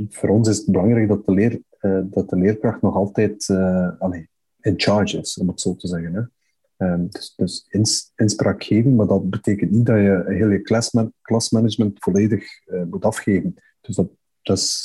voor 0.08 0.28
ons 0.28 0.48
is 0.48 0.56
het 0.56 0.66
belangrijk 0.66 1.08
dat 1.08 1.26
de, 1.26 1.32
leer, 1.32 1.62
uh, 1.80 2.00
dat 2.04 2.28
de 2.28 2.36
leerkracht 2.36 2.82
nog 2.82 2.94
altijd 2.94 3.48
in 4.60 4.74
charge 4.76 5.18
is, 5.18 5.38
om 5.38 5.48
het 5.48 5.60
zo 5.60 5.76
te 5.76 5.88
zeggen. 5.88 6.14
Hè. 6.76 7.08
Dus 7.08 7.34
dus 7.36 7.66
ins, 7.68 8.12
inspraak 8.16 8.64
geven, 8.64 8.94
maar 8.94 9.06
dat 9.06 9.30
betekent 9.30 9.70
niet 9.70 9.86
dat 9.86 9.96
je 9.96 10.24
heel 10.26 10.48
je 10.48 10.60
klasman, 10.60 11.12
klasmanagement 11.22 11.96
volledig 11.98 12.44
moet 12.90 13.04
afgeven. 13.04 13.54
Dus 13.88 13.96
dat 13.96 14.08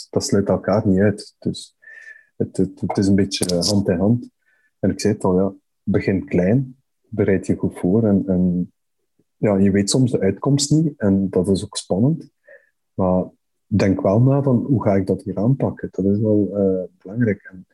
dat, 0.10 0.24
sluit 0.24 0.48
elkaar 0.48 0.88
niet 0.88 1.00
uit. 1.00 1.36
Dus 1.40 1.78
het, 2.36 2.58
het, 2.58 2.82
het, 2.82 2.98
is 2.98 3.08
een 3.08 3.16
beetje 3.16 3.56
hand 3.56 3.90
in 3.90 3.98
hand. 3.98 4.30
En 4.80 4.90
ik 4.90 5.00
zei 5.00 5.14
het 5.14 5.24
al, 5.24 5.40
ja, 5.40 5.54
begin 5.84 6.26
klein, 6.26 6.78
bereid 7.02 7.46
je 7.46 7.56
goed 7.56 7.80
voor. 7.80 8.08
En, 8.08 8.72
ja, 9.38 9.58
je 9.58 9.72
weet 9.72 9.90
soms 9.90 10.12
de 10.12 10.20
uitkomst 10.20 10.72
niet 10.72 10.94
en 10.98 11.30
dat 11.30 11.48
is 11.48 11.64
ook 11.64 11.78
spannend. 11.78 12.30
Maar 12.94 13.26
denk 13.66 14.02
wel 14.02 14.22
na 14.22 14.42
van 14.42 14.64
hoe 14.64 14.84
ga 14.84 14.96
ik 14.96 15.08
dat 15.08 15.24
hier 15.24 15.38
aanpakken. 15.38 15.88
Dat 15.92 16.06
is 16.06 16.20
wel 16.20 16.50
uh, 16.52 16.84
belangrijk. 16.98 17.50
En 17.52 17.68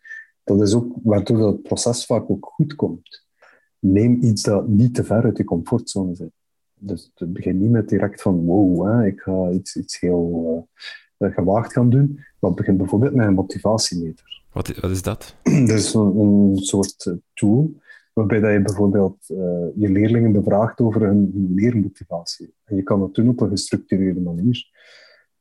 dat 0.44 0.62
is 0.62 0.74
ook 0.74 0.94
waardoor 1.04 1.38
dat 1.38 1.62
proces 1.62 2.06
vaak 2.06 2.30
ook 2.30 2.46
goed 2.46 2.76
komt. 2.76 3.28
Neem 3.80 4.22
iets 4.22 4.42
dat 4.42 4.68
niet 4.68 4.96
te 4.96 5.04
ver 5.04 5.24
uit 5.24 5.38
je 5.38 5.44
comfortzone 5.44 6.16
zit. 6.16 6.32
Dus 6.74 7.12
het 7.16 7.34
begint 7.34 7.60
niet 7.60 7.72
met 7.72 7.90
direct 7.90 8.22
van 8.22 8.46
wow, 8.46 8.88
hè, 8.88 9.06
ik 9.06 9.20
ga 9.20 9.50
iets, 9.50 9.76
iets 9.76 10.00
heel 10.00 10.54
eh, 10.56 10.84
gewaagd 11.20 11.74
gaan 11.74 11.90
doen. 11.90 12.20
Dat 12.40 12.56
begint 12.56 12.78
bijvoorbeeld 12.78 13.14
met 13.14 13.28
een 13.28 13.34
motivatiemeter. 13.34 14.44
Wat, 14.52 14.80
wat 14.80 14.92
is 14.92 15.02
dat? 15.02 15.36
Dat 15.68 15.70
is 15.70 15.94
een, 15.94 16.18
een 16.18 16.58
soort 16.58 17.06
eh, 17.06 17.14
tool 17.34 17.72
waarbij 18.14 18.40
dat 18.40 18.52
je 18.52 18.62
bijvoorbeeld 18.62 19.30
uh, 19.30 19.38
je 19.76 19.90
leerlingen 19.90 20.32
bevraagt 20.32 20.80
over 20.80 21.02
hun, 21.02 21.32
hun, 21.34 21.54
leermotivatie. 21.54 22.54
En 22.64 22.76
je 22.76 22.84
kan 22.84 23.00
dat 23.00 23.16
doen 23.16 23.30
op 23.30 23.42
een 23.42 23.50
gestructureerde 23.50 24.22
manier. 24.22 24.68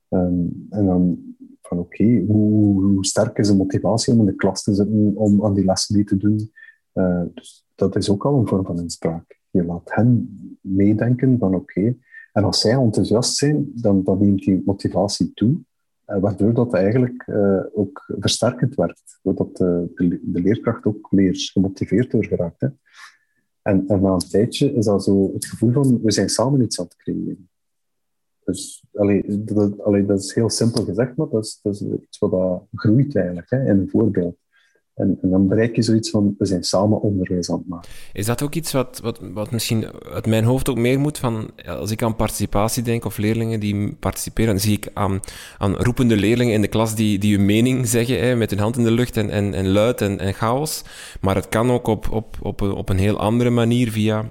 Um, 0.09 0.67
en 0.71 0.87
dan 0.87 1.35
van 1.63 1.79
oké, 1.79 2.03
okay, 2.03 2.25
hoe, 2.27 2.83
hoe, 2.83 3.07
sterk 3.07 3.39
is 3.39 3.49
de 3.49 3.57
motivatie 3.57 4.13
om 4.13 4.21
in 4.21 4.27
de 4.27 4.35
klas 4.35 4.63
te 4.63 4.75
zitten, 4.75 5.13
om 5.15 5.45
aan 5.45 5.55
die 5.55 5.65
les 5.65 5.89
mee 5.89 6.05
te 6.05 6.17
doen. 6.17 6.53
Uh, 6.95 7.23
dus 7.35 7.67
dat 7.75 7.97
is 7.97 8.11
ook 8.11 8.27
al 8.27 8.39
een 8.39 8.47
vorm 8.47 8.65
van 8.65 8.81
inspraak. 8.81 9.41
je 9.51 9.65
laat 9.65 9.95
hen 9.95 10.29
meedenken 10.61 11.39
van 11.39 11.55
oké. 11.55 11.97
En 12.33 12.45
als 12.45 12.61
zij 12.61 12.73
enthousiast 12.73 13.37
zijn, 13.37 13.71
dan, 13.75 14.05
dan 14.05 14.19
neemt 14.19 14.45
die 14.45 14.63
motivatie 14.65 15.33
toe. 15.35 15.59
Uh, 16.09 16.21
waardoor 16.21 16.55
dat 16.55 16.75
eigenlijk 16.75 17.27
uh, 17.27 17.61
ook 17.73 18.05
versterkend 18.19 18.75
werkt. 18.75 19.19
Doordat 19.23 19.57
de, 19.57 19.93
de, 20.23 20.41
leerkracht 20.41 20.85
ook 20.85 21.11
meer 21.11 21.35
gemotiveerd 21.37 22.11
door 22.11 22.25
geraakt. 22.25 22.61
Hè. 22.61 22.69
En, 23.63 23.85
en 23.87 24.01
na 24.01 24.13
een 24.13 24.19
tijdje 24.19 24.73
is 24.73 24.85
dat 24.85 25.05
zo 25.05 25.33
het 25.33 25.47
gevoel 25.47 25.73
van 25.73 26.03
we 26.03 26.13
zijn 26.13 26.29
samen 26.29 26.63
iets 26.63 26.79
aan 26.79 26.85
het 26.85 26.97
creëren. 26.97 27.49
Dus 28.45 28.85
allee, 28.93 30.05
dat, 30.07 30.19
is 30.19 30.35
heel 30.35 30.51
simpel 30.51 30.85
gezegd, 30.85 31.17
maar 31.17 31.29
dat 31.29 31.61
is, 31.63 31.83
iets 31.83 32.19
wat 32.19 32.63
groeit 32.75 33.17
eigenlijk 33.17 33.51
hè, 33.51 33.65
in 33.65 33.79
een 33.79 33.89
voorbeeld. 33.89 34.37
En, 34.99 35.19
dan 35.23 35.49
bereik 35.49 35.77
je 35.77 35.83
zoiets 35.83 36.11
van, 36.11 36.35
we 36.39 36.47
zijn 36.47 36.63
samen 36.63 37.01
onderwijs 37.01 37.51
aan 37.51 37.59
het 37.59 37.69
maken. 37.69 37.91
Is 38.13 38.27
dat 38.27 38.43
ook 38.43 38.55
iets 38.55 38.73
wat, 38.73 39.01
wat, 39.03 39.21
wat 39.33 39.51
misschien 39.51 39.87
uit 40.13 40.27
mijn 40.27 40.45
hoofd 40.45 40.69
ook 40.69 40.79
meer 40.79 41.01
moet 41.01 41.19
van, 41.19 41.51
als 41.67 41.91
ik 41.91 42.03
aan 42.03 42.17
participatie 42.17 42.83
denk, 42.83 43.05
of 43.05 43.19
leerlingen 43.19 43.61
die 43.61 43.95
participeren, 43.95 44.53
dan 44.53 44.63
zie 44.63 44.77
ik 44.77 44.91
aan, 44.95 45.21
aan 45.59 45.77
roepende 45.77 46.17
leerlingen 46.17 46.55
in 46.55 46.61
de 46.61 46.69
klas 46.69 46.95
die, 46.95 47.19
die 47.19 47.37
hun 47.37 47.47
mening 47.47 47.87
zeggen, 47.87 48.21
hè, 48.21 48.37
met 48.37 48.51
hun 48.51 48.59
hand 48.59 48.77
in 48.77 48.85
de 48.85 48.91
lucht 48.91 49.17
en, 49.17 49.31
en, 49.31 49.55
en 49.55 49.69
luid 49.69 50.01
en, 50.01 50.19
en 50.19 50.35
chaos. 50.35 50.85
Maar 51.21 51.35
het 51.35 51.49
kan 51.49 51.71
ook 51.71 51.87
op, 51.87 52.11
op, 52.11 52.37
op, 52.43 52.63
op 52.63 52.89
een 52.89 52.99
heel 52.99 53.19
andere 53.19 53.51
manier 53.51 53.91
via 53.91 54.31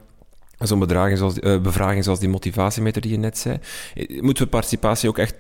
Zo'n 0.59 0.87
zoals, 1.13 1.37
uh, 1.39 1.61
bevraging 1.61 2.03
zoals 2.03 2.19
die 2.19 2.29
motivatiemeter 2.29 3.01
die 3.01 3.11
je 3.11 3.17
net 3.17 3.37
zei. 3.37 3.57
Eh, 3.95 4.21
moeten 4.21 4.43
we 4.43 4.49
participatie 4.49 5.09
ook 5.09 5.17
echt 5.17 5.35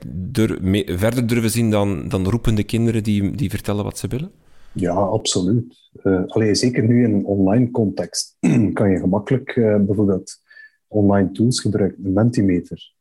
verder 0.85 1.27
durven 1.27 1.49
zien 1.49 1.69
dan, 1.69 2.07
dan 2.07 2.29
roepende 2.29 2.63
kinderen 2.63 3.03
die, 3.03 3.35
die 3.35 3.49
vertellen 3.49 3.83
wat 3.83 3.97
ze 3.97 4.07
willen? 4.07 4.31
Ja, 4.73 4.93
absoluut. 4.93 5.89
Uh, 6.03 6.23
allee, 6.25 6.55
zeker 6.55 6.83
nu 6.83 7.03
in 7.03 7.13
een 7.13 7.25
online 7.25 7.71
context 7.71 8.37
kan 8.73 8.89
je 8.89 8.99
gemakkelijk 8.99 9.55
uh, 9.55 9.77
bijvoorbeeld 9.77 10.41
online 10.87 11.31
tools 11.31 11.59
gebruiken, 11.59 12.05
een 12.05 12.13
Mentimeter. 12.13 12.93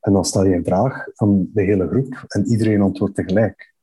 En 0.00 0.12
dan 0.12 0.24
stel 0.24 0.46
je 0.46 0.54
een 0.54 0.64
vraag 0.64 1.06
aan 1.14 1.50
de 1.52 1.62
hele 1.62 1.88
groep 1.88 2.24
en 2.28 2.46
iedereen 2.46 2.80
antwoordt 2.80 3.14
tegelijk. 3.14 3.74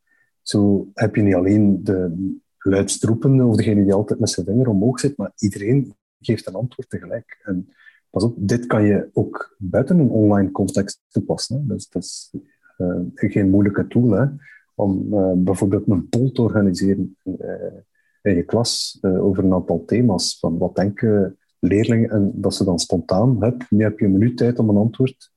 Zo 0.41 0.87
heb 0.93 1.15
je 1.15 1.21
niet 1.21 1.35
alleen 1.35 1.83
de 1.83 2.31
luidstroepende 2.59 3.45
of 3.45 3.55
degene 3.55 3.83
die 3.83 3.93
altijd 3.93 4.19
met 4.19 4.29
zijn 4.29 4.45
vinger 4.45 4.67
omhoog 4.67 4.99
zit, 4.99 5.17
maar 5.17 5.31
iedereen 5.37 5.95
geeft 6.19 6.47
een 6.47 6.53
antwoord 6.53 6.89
tegelijk. 6.89 7.41
En 7.43 7.73
pas 8.09 8.23
op, 8.23 8.35
dit 8.37 8.65
kan 8.65 8.83
je 8.83 9.09
ook 9.13 9.55
buiten 9.57 9.99
een 9.99 10.09
online 10.09 10.51
context 10.51 11.01
toepassen. 11.09 11.67
Dus 11.67 11.89
dat 11.89 12.03
is 12.03 12.31
uh, 12.77 12.99
geen 13.15 13.49
moeilijke 13.49 13.87
tool. 13.87 14.11
Hè 14.11 14.25
om 14.75 15.13
uh, 15.13 15.31
bijvoorbeeld 15.35 15.87
een 15.87 16.09
poll 16.09 16.31
te 16.31 16.41
organiseren 16.41 17.17
uh, 17.23 17.35
in 18.21 18.35
je 18.35 18.43
klas 18.43 18.97
uh, 19.01 19.25
over 19.25 19.43
een 19.43 19.53
aantal 19.53 19.83
thema's. 19.85 20.39
Van 20.39 20.57
wat 20.57 20.75
denken 20.75 21.37
leerlingen? 21.59 22.09
En 22.09 22.31
dat 22.35 22.55
ze 22.55 22.63
dan 22.63 22.79
spontaan, 22.79 23.43
heb, 23.43 23.65
nu 23.69 23.83
heb 23.83 23.99
je 23.99 24.05
een 24.05 24.11
minuut 24.11 24.37
tijd 24.37 24.59
om 24.59 24.69
een 24.69 24.77
antwoord. 24.77 25.31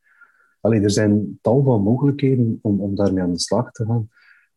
Allee, 0.60 0.80
er 0.80 0.90
zijn 0.90 1.38
tal 1.40 1.62
van 1.62 1.82
mogelijkheden 1.82 2.58
om, 2.62 2.80
om 2.80 2.94
daarmee 2.94 3.22
aan 3.22 3.32
de 3.32 3.38
slag 3.38 3.72
te 3.72 3.84
gaan. 3.84 4.08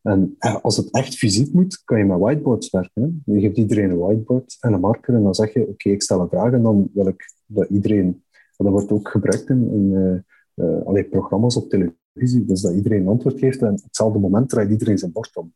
En 0.01 0.36
als 0.62 0.77
het 0.77 0.91
echt 0.91 1.15
fysiek 1.15 1.53
moet, 1.53 1.81
kan 1.83 1.98
je 1.98 2.05
met 2.05 2.19
whiteboards 2.19 2.69
werken. 2.69 3.21
Je 3.25 3.39
geeft 3.39 3.57
iedereen 3.57 3.89
een 3.89 3.98
whiteboard 3.98 4.57
en 4.59 4.74
een 4.74 4.79
marker 4.79 5.13
en 5.13 5.24
dan 5.24 5.36
zeg 5.36 5.53
je, 5.53 5.67
oké, 5.67 5.89
ik 5.89 6.01
stel 6.01 6.21
een 6.21 6.29
vraag 6.29 6.51
en 6.51 6.62
dan 6.62 6.89
wil 6.93 7.07
ik 7.07 7.33
dat 7.45 7.69
iedereen... 7.69 8.24
Dat 8.57 8.71
wordt 8.71 8.91
ook 8.91 9.09
gebruikt 9.09 9.50
in, 9.50 9.71
in 9.71 10.24
uh, 10.55 11.09
programma's 11.09 11.55
op 11.55 11.69
televisie 11.69 11.99
dus 12.47 12.61
dat 12.61 12.73
iedereen 12.73 13.01
een 13.01 13.07
antwoord 13.07 13.39
geeft 13.39 13.61
en 13.61 13.73
op 13.73 13.83
hetzelfde 13.83 14.19
moment 14.19 14.49
draait 14.49 14.69
iedereen 14.69 14.97
zijn 14.97 15.11
bord 15.11 15.35
om. 15.35 15.53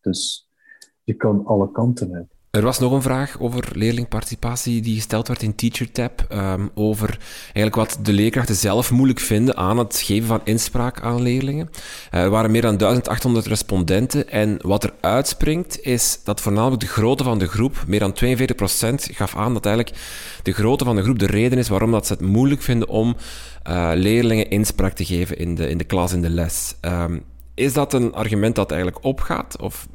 Dus 0.00 0.48
je 1.02 1.14
kan 1.14 1.44
alle 1.46 1.70
kanten 1.70 2.14
uit. 2.14 2.34
Er 2.52 2.62
was 2.62 2.78
nog 2.78 2.92
een 2.92 3.02
vraag 3.02 3.36
over 3.40 3.68
leerlingparticipatie 3.72 4.82
die 4.82 4.94
gesteld 4.94 5.28
werd 5.28 5.42
in 5.42 5.54
TeacherTap. 5.54 6.26
Um, 6.32 6.70
over 6.74 7.18
eigenlijk 7.42 7.74
wat 7.74 7.98
de 8.02 8.12
leerkrachten 8.12 8.54
zelf 8.54 8.90
moeilijk 8.90 9.20
vinden 9.20 9.56
aan 9.56 9.78
het 9.78 10.00
geven 10.04 10.26
van 10.26 10.40
inspraak 10.44 11.00
aan 11.00 11.22
leerlingen. 11.22 11.70
Uh, 12.14 12.20
er 12.20 12.30
waren 12.30 12.50
meer 12.50 12.62
dan 12.62 12.76
1800 12.76 13.46
respondenten. 13.46 14.28
En 14.28 14.58
wat 14.62 14.84
er 14.84 14.92
uitspringt 15.00 15.82
is 15.82 16.20
dat 16.24 16.40
voornamelijk 16.40 16.80
de 16.80 16.86
grootte 16.86 17.24
van 17.24 17.38
de 17.38 17.48
groep, 17.48 17.84
meer 17.86 18.00
dan 18.00 18.14
42% 18.24 18.94
gaf 18.94 19.36
aan 19.36 19.54
dat 19.54 19.66
eigenlijk 19.66 19.96
de 20.42 20.52
grootte 20.52 20.84
van 20.84 20.96
de 20.96 21.02
groep 21.02 21.18
de 21.18 21.26
reden 21.26 21.58
is 21.58 21.68
waarom 21.68 21.90
dat 21.90 22.06
ze 22.06 22.12
het 22.12 22.22
moeilijk 22.22 22.62
vinden 22.62 22.88
om 22.88 23.16
uh, 23.68 23.90
leerlingen 23.94 24.50
inspraak 24.50 24.92
te 24.92 25.04
geven 25.04 25.38
in 25.38 25.54
de, 25.54 25.68
in 25.68 25.78
de 25.78 25.84
klas, 25.84 26.12
in 26.12 26.22
de 26.22 26.30
les. 26.30 26.74
Um, 26.80 27.22
is 27.54 27.72
dat 27.72 27.92
een 27.92 28.14
argument 28.14 28.54
dat 28.54 28.70
eigenlijk 28.70 29.04
opgaat? 29.04 29.60
Of 29.60 29.88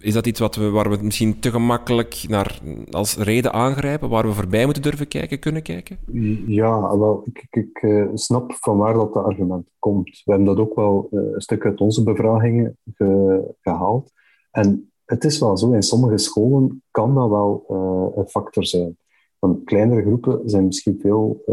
is 0.00 0.14
dat 0.14 0.26
iets 0.26 0.40
wat 0.40 0.56
we, 0.56 0.70
waar 0.70 0.90
we 0.90 0.98
misschien 1.02 1.40
te 1.40 1.50
gemakkelijk 1.50 2.24
naar, 2.28 2.60
als 2.90 3.16
reden 3.16 3.52
aangrijpen, 3.52 4.08
waar 4.08 4.26
we 4.26 4.32
voorbij 4.32 4.64
moeten 4.64 4.82
durven 4.82 5.08
kijken, 5.08 5.38
kunnen 5.38 5.62
kijken? 5.62 5.98
Ja, 6.46 6.96
ik, 7.24 7.46
ik, 7.50 7.82
uh, 7.82 8.08
snap 8.14 8.52
van 8.52 8.76
waar 8.76 8.94
dat 8.94 9.16
argument 9.16 9.66
komt. 9.78 10.22
We 10.24 10.32
hebben 10.32 10.44
dat 10.44 10.58
ook 10.58 10.74
wel 10.74 11.08
uh, 11.10 11.20
een 11.32 11.40
stuk 11.40 11.64
uit 11.64 11.80
onze 11.80 12.02
bevragingen 12.02 12.78
ge, 12.94 13.54
gehaald. 13.60 14.12
En 14.50 14.90
het 15.04 15.24
is 15.24 15.38
wel 15.38 15.56
zo, 15.56 15.72
in 15.72 15.82
sommige 15.82 16.18
scholen 16.18 16.82
kan 16.90 17.14
dat 17.14 17.28
wel 17.28 17.64
uh, 17.68 18.16
een 18.16 18.28
factor 18.28 18.64
zijn. 18.64 18.96
Want 19.38 19.64
kleinere 19.64 20.02
groepen 20.02 20.40
zijn 20.44 20.64
misschien 20.64 20.98
veel 21.00 21.44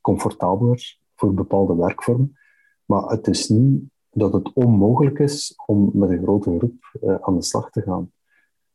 comfortabeler 0.00 0.96
voor 1.16 1.34
bepaalde 1.34 1.76
werkvormen. 1.76 2.36
Maar 2.84 3.02
het 3.02 3.26
is 3.26 3.48
niet 3.48 3.82
dat 4.14 4.32
het 4.32 4.52
onmogelijk 4.52 5.18
is 5.18 5.54
om 5.66 5.90
met 5.92 6.10
een 6.10 6.22
grote 6.22 6.58
groep 6.58 6.98
uh, 7.02 7.14
aan 7.20 7.34
de 7.34 7.42
slag 7.42 7.70
te 7.70 7.82
gaan. 7.82 8.12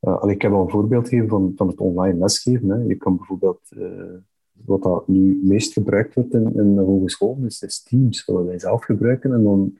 Uh, 0.01 0.23
ik 0.27 0.41
heb 0.41 0.51
al 0.51 0.61
een 0.61 0.69
voorbeeld 0.69 1.07
gegeven 1.07 1.29
van, 1.29 1.53
van 1.55 1.67
het 1.67 1.79
online 1.79 2.19
lesgeven. 2.19 2.69
Hè. 2.69 2.77
Je 2.77 2.95
kan 2.95 3.17
bijvoorbeeld, 3.17 3.61
uh, 3.77 4.13
wat 4.51 4.83
dat 4.83 5.07
nu 5.07 5.39
meest 5.43 5.73
gebruikt 5.73 6.13
wordt 6.13 6.33
in, 6.33 6.55
in 6.55 6.75
de 6.75 6.81
hogeschool, 6.81 7.37
is, 7.45 7.61
is 7.61 7.83
Teams, 7.83 8.25
wat 8.25 8.45
wij 8.45 8.59
zelf 8.59 8.83
gebruiken. 8.83 9.33
En 9.33 9.43
dan 9.43 9.77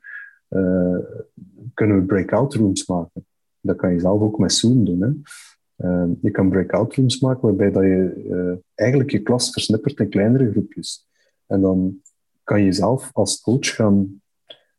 kunnen 1.74 2.00
we 2.00 2.04
breakout 2.06 2.54
rooms 2.54 2.86
maken. 2.86 3.26
Dat 3.60 3.76
kan 3.76 3.92
je 3.92 4.00
zelf 4.00 4.20
ook 4.20 4.38
met 4.38 4.52
Zoom 4.52 4.84
doen. 4.84 5.00
Hè. 5.00 6.04
je 6.20 6.30
kan 6.30 6.48
breakout 6.48 6.94
rooms 6.94 7.20
maken 7.20 7.42
waarbij 7.42 7.70
dat 7.70 7.82
je 7.82 8.58
eigenlijk 8.74 9.10
je 9.10 9.22
klas 9.22 9.50
versnippert 9.50 9.98
in 9.98 10.08
kleinere 10.08 10.50
groepjes. 10.50 11.08
En 11.46 11.60
dan 11.60 12.00
kan 12.44 12.62
je 12.62 12.72
zelf 12.72 13.10
als 13.12 13.40
coach 13.40 13.74
gaan 13.74 14.19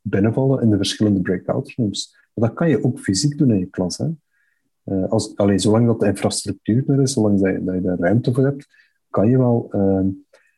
binnenvallen 0.02 0.62
in 0.62 0.70
de 0.70 0.78
verschillende 0.78 1.22
breakout 1.22 1.72
rooms. 1.72 2.18
Maar 2.34 2.48
dat 2.48 2.58
kan 2.58 2.70
je 2.70 2.84
ook 2.84 3.00
fysiek 3.00 3.38
doen 3.38 3.52
in 3.52 3.60
je 3.60 3.66
klas. 3.66 3.98
Hè. 3.98 4.08
Uh, 4.86 5.10
als, 5.10 5.36
allee, 5.36 5.60
zolang 5.60 5.86
dat 5.86 6.00
de 6.00 6.06
infrastructuur 6.06 6.90
er 6.90 7.02
is, 7.02 7.14
zolang 7.14 7.40
dat 7.40 7.52
je, 7.52 7.64
dat 7.64 7.84
daar 7.84 8.00
ruimte 8.00 8.34
voor 8.34 8.44
hebt, 8.44 8.68
kan 9.10 9.30
je 9.30 9.38
wel 9.38 9.70
uh, 9.76 10.06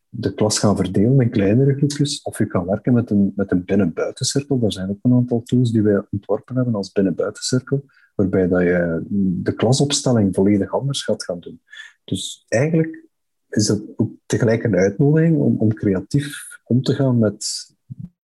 de 0.10 0.34
klas 0.34 0.60
gaan 0.60 0.76
verdelen 0.76 1.22
in 1.22 1.30
kleinere 1.30 1.76
groepjes. 1.76 2.22
Of 2.22 2.38
je 2.38 2.46
kan 2.46 2.66
werken 2.66 2.94
met 2.94 3.10
een, 3.10 3.34
met 3.36 3.52
een 3.52 3.66
binnen-buitencirkel. 3.66 4.60
Daar 4.60 4.72
zijn 4.72 4.90
ook 4.90 5.00
een 5.02 5.14
aantal 5.14 5.44
tools 5.44 5.72
die 5.72 5.82
wij 5.82 6.02
ontworpen 6.12 6.56
hebben 6.56 6.76
als 6.76 6.92
binnen-buitencirkel, 6.92 7.86
waarbij 8.16 8.48
dat 8.48 8.62
je 8.62 9.04
de 9.44 9.54
klasopstelling 9.54 10.36
volledig 10.36 10.74
anders 10.74 11.04
gaat 11.04 11.24
gaan 11.24 11.40
doen. 11.40 11.62
Dus 12.04 12.46
eigenlijk 12.48 13.06
is 13.50 13.68
het 13.68 13.84
ook 13.96 14.12
tegelijk 14.26 14.64
een 14.64 14.76
uitnodiging 14.76 15.38
om, 15.38 15.58
om 15.58 15.74
creatief 15.74 16.60
om 16.64 16.82
te 16.82 16.94
gaan 16.94 17.20
met 17.20 17.72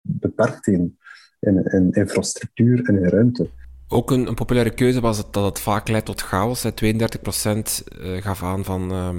beperktheden 0.02 0.98
in, 1.44 1.64
in 1.64 1.92
infrastructuur 1.92 2.82
en 2.84 2.98
in 2.98 3.10
ruimte. 3.10 3.48
Ook 3.88 4.12
een, 4.12 4.28
een, 4.28 4.36
populaire 4.36 4.74
keuze 4.74 5.02
was 5.02 5.18
het, 5.18 5.34
dat 5.34 5.46
het 5.46 5.60
vaak 5.60 5.88
leidt 5.88 6.06
tot 6.06 6.22
chaos. 6.22 6.66
32% 6.66 6.68
uh, 6.68 8.22
gaf 8.22 8.44
aan 8.44 8.64
van. 8.64 8.92
Uh, 8.92 9.10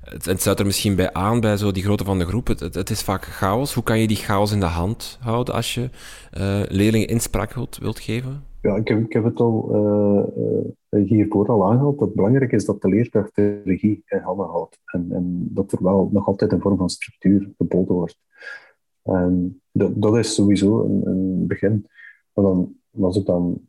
het, 0.00 0.24
het 0.24 0.42
sluit 0.42 0.58
er 0.58 0.66
misschien 0.66 0.96
bij 0.96 1.12
aan, 1.12 1.40
bij 1.40 1.56
zo 1.56 1.72
die 1.72 1.82
grootte 1.82 2.04
van 2.04 2.18
de 2.18 2.26
groep. 2.26 2.46
Het, 2.46 2.74
het, 2.74 2.90
is 2.90 3.02
vaak 3.02 3.24
chaos. 3.24 3.74
Hoe 3.74 3.82
kan 3.82 3.98
je 3.98 4.06
die 4.06 4.16
chaos 4.16 4.52
in 4.52 4.60
de 4.60 4.66
hand 4.66 5.18
houden 5.20 5.54
als 5.54 5.74
je 5.74 5.80
uh, 5.80 6.62
leerlingen 6.68 7.08
inspraak 7.08 7.52
wilt, 7.52 7.78
wilt 7.78 8.00
geven? 8.00 8.42
Ja, 8.62 8.76
ik 8.76 8.88
heb, 8.88 8.98
ik 8.98 9.12
heb 9.12 9.24
het 9.24 9.40
al 9.40 9.70
uh, 10.90 11.04
hiervoor 11.04 11.46
al 11.46 11.70
aangehaald. 11.70 11.98
Dat 11.98 12.06
het 12.06 12.16
belangrijk 12.16 12.52
is 12.52 12.64
dat 12.64 12.82
de 12.82 12.88
leerkracht 12.88 13.34
de 13.34 13.60
regie 13.64 14.02
in 14.06 14.18
handen 14.18 14.46
houdt. 14.46 14.78
En, 14.84 15.06
en 15.10 15.48
dat 15.50 15.72
er 15.72 15.82
wel 15.82 16.08
nog 16.12 16.26
altijd 16.26 16.52
een 16.52 16.60
vorm 16.60 16.76
van 16.76 16.90
structuur 16.90 17.50
geboden 17.58 17.94
wordt. 17.94 18.18
En 19.10 19.62
dat, 19.72 20.02
dat 20.02 20.16
is 20.16 20.34
sowieso 20.34 20.84
een, 20.84 21.46
begin. 21.46 21.86
Maar 22.32 22.44
dan, 22.44 22.76
als 23.00 23.16
ik 23.16 23.26
dan 23.26 23.66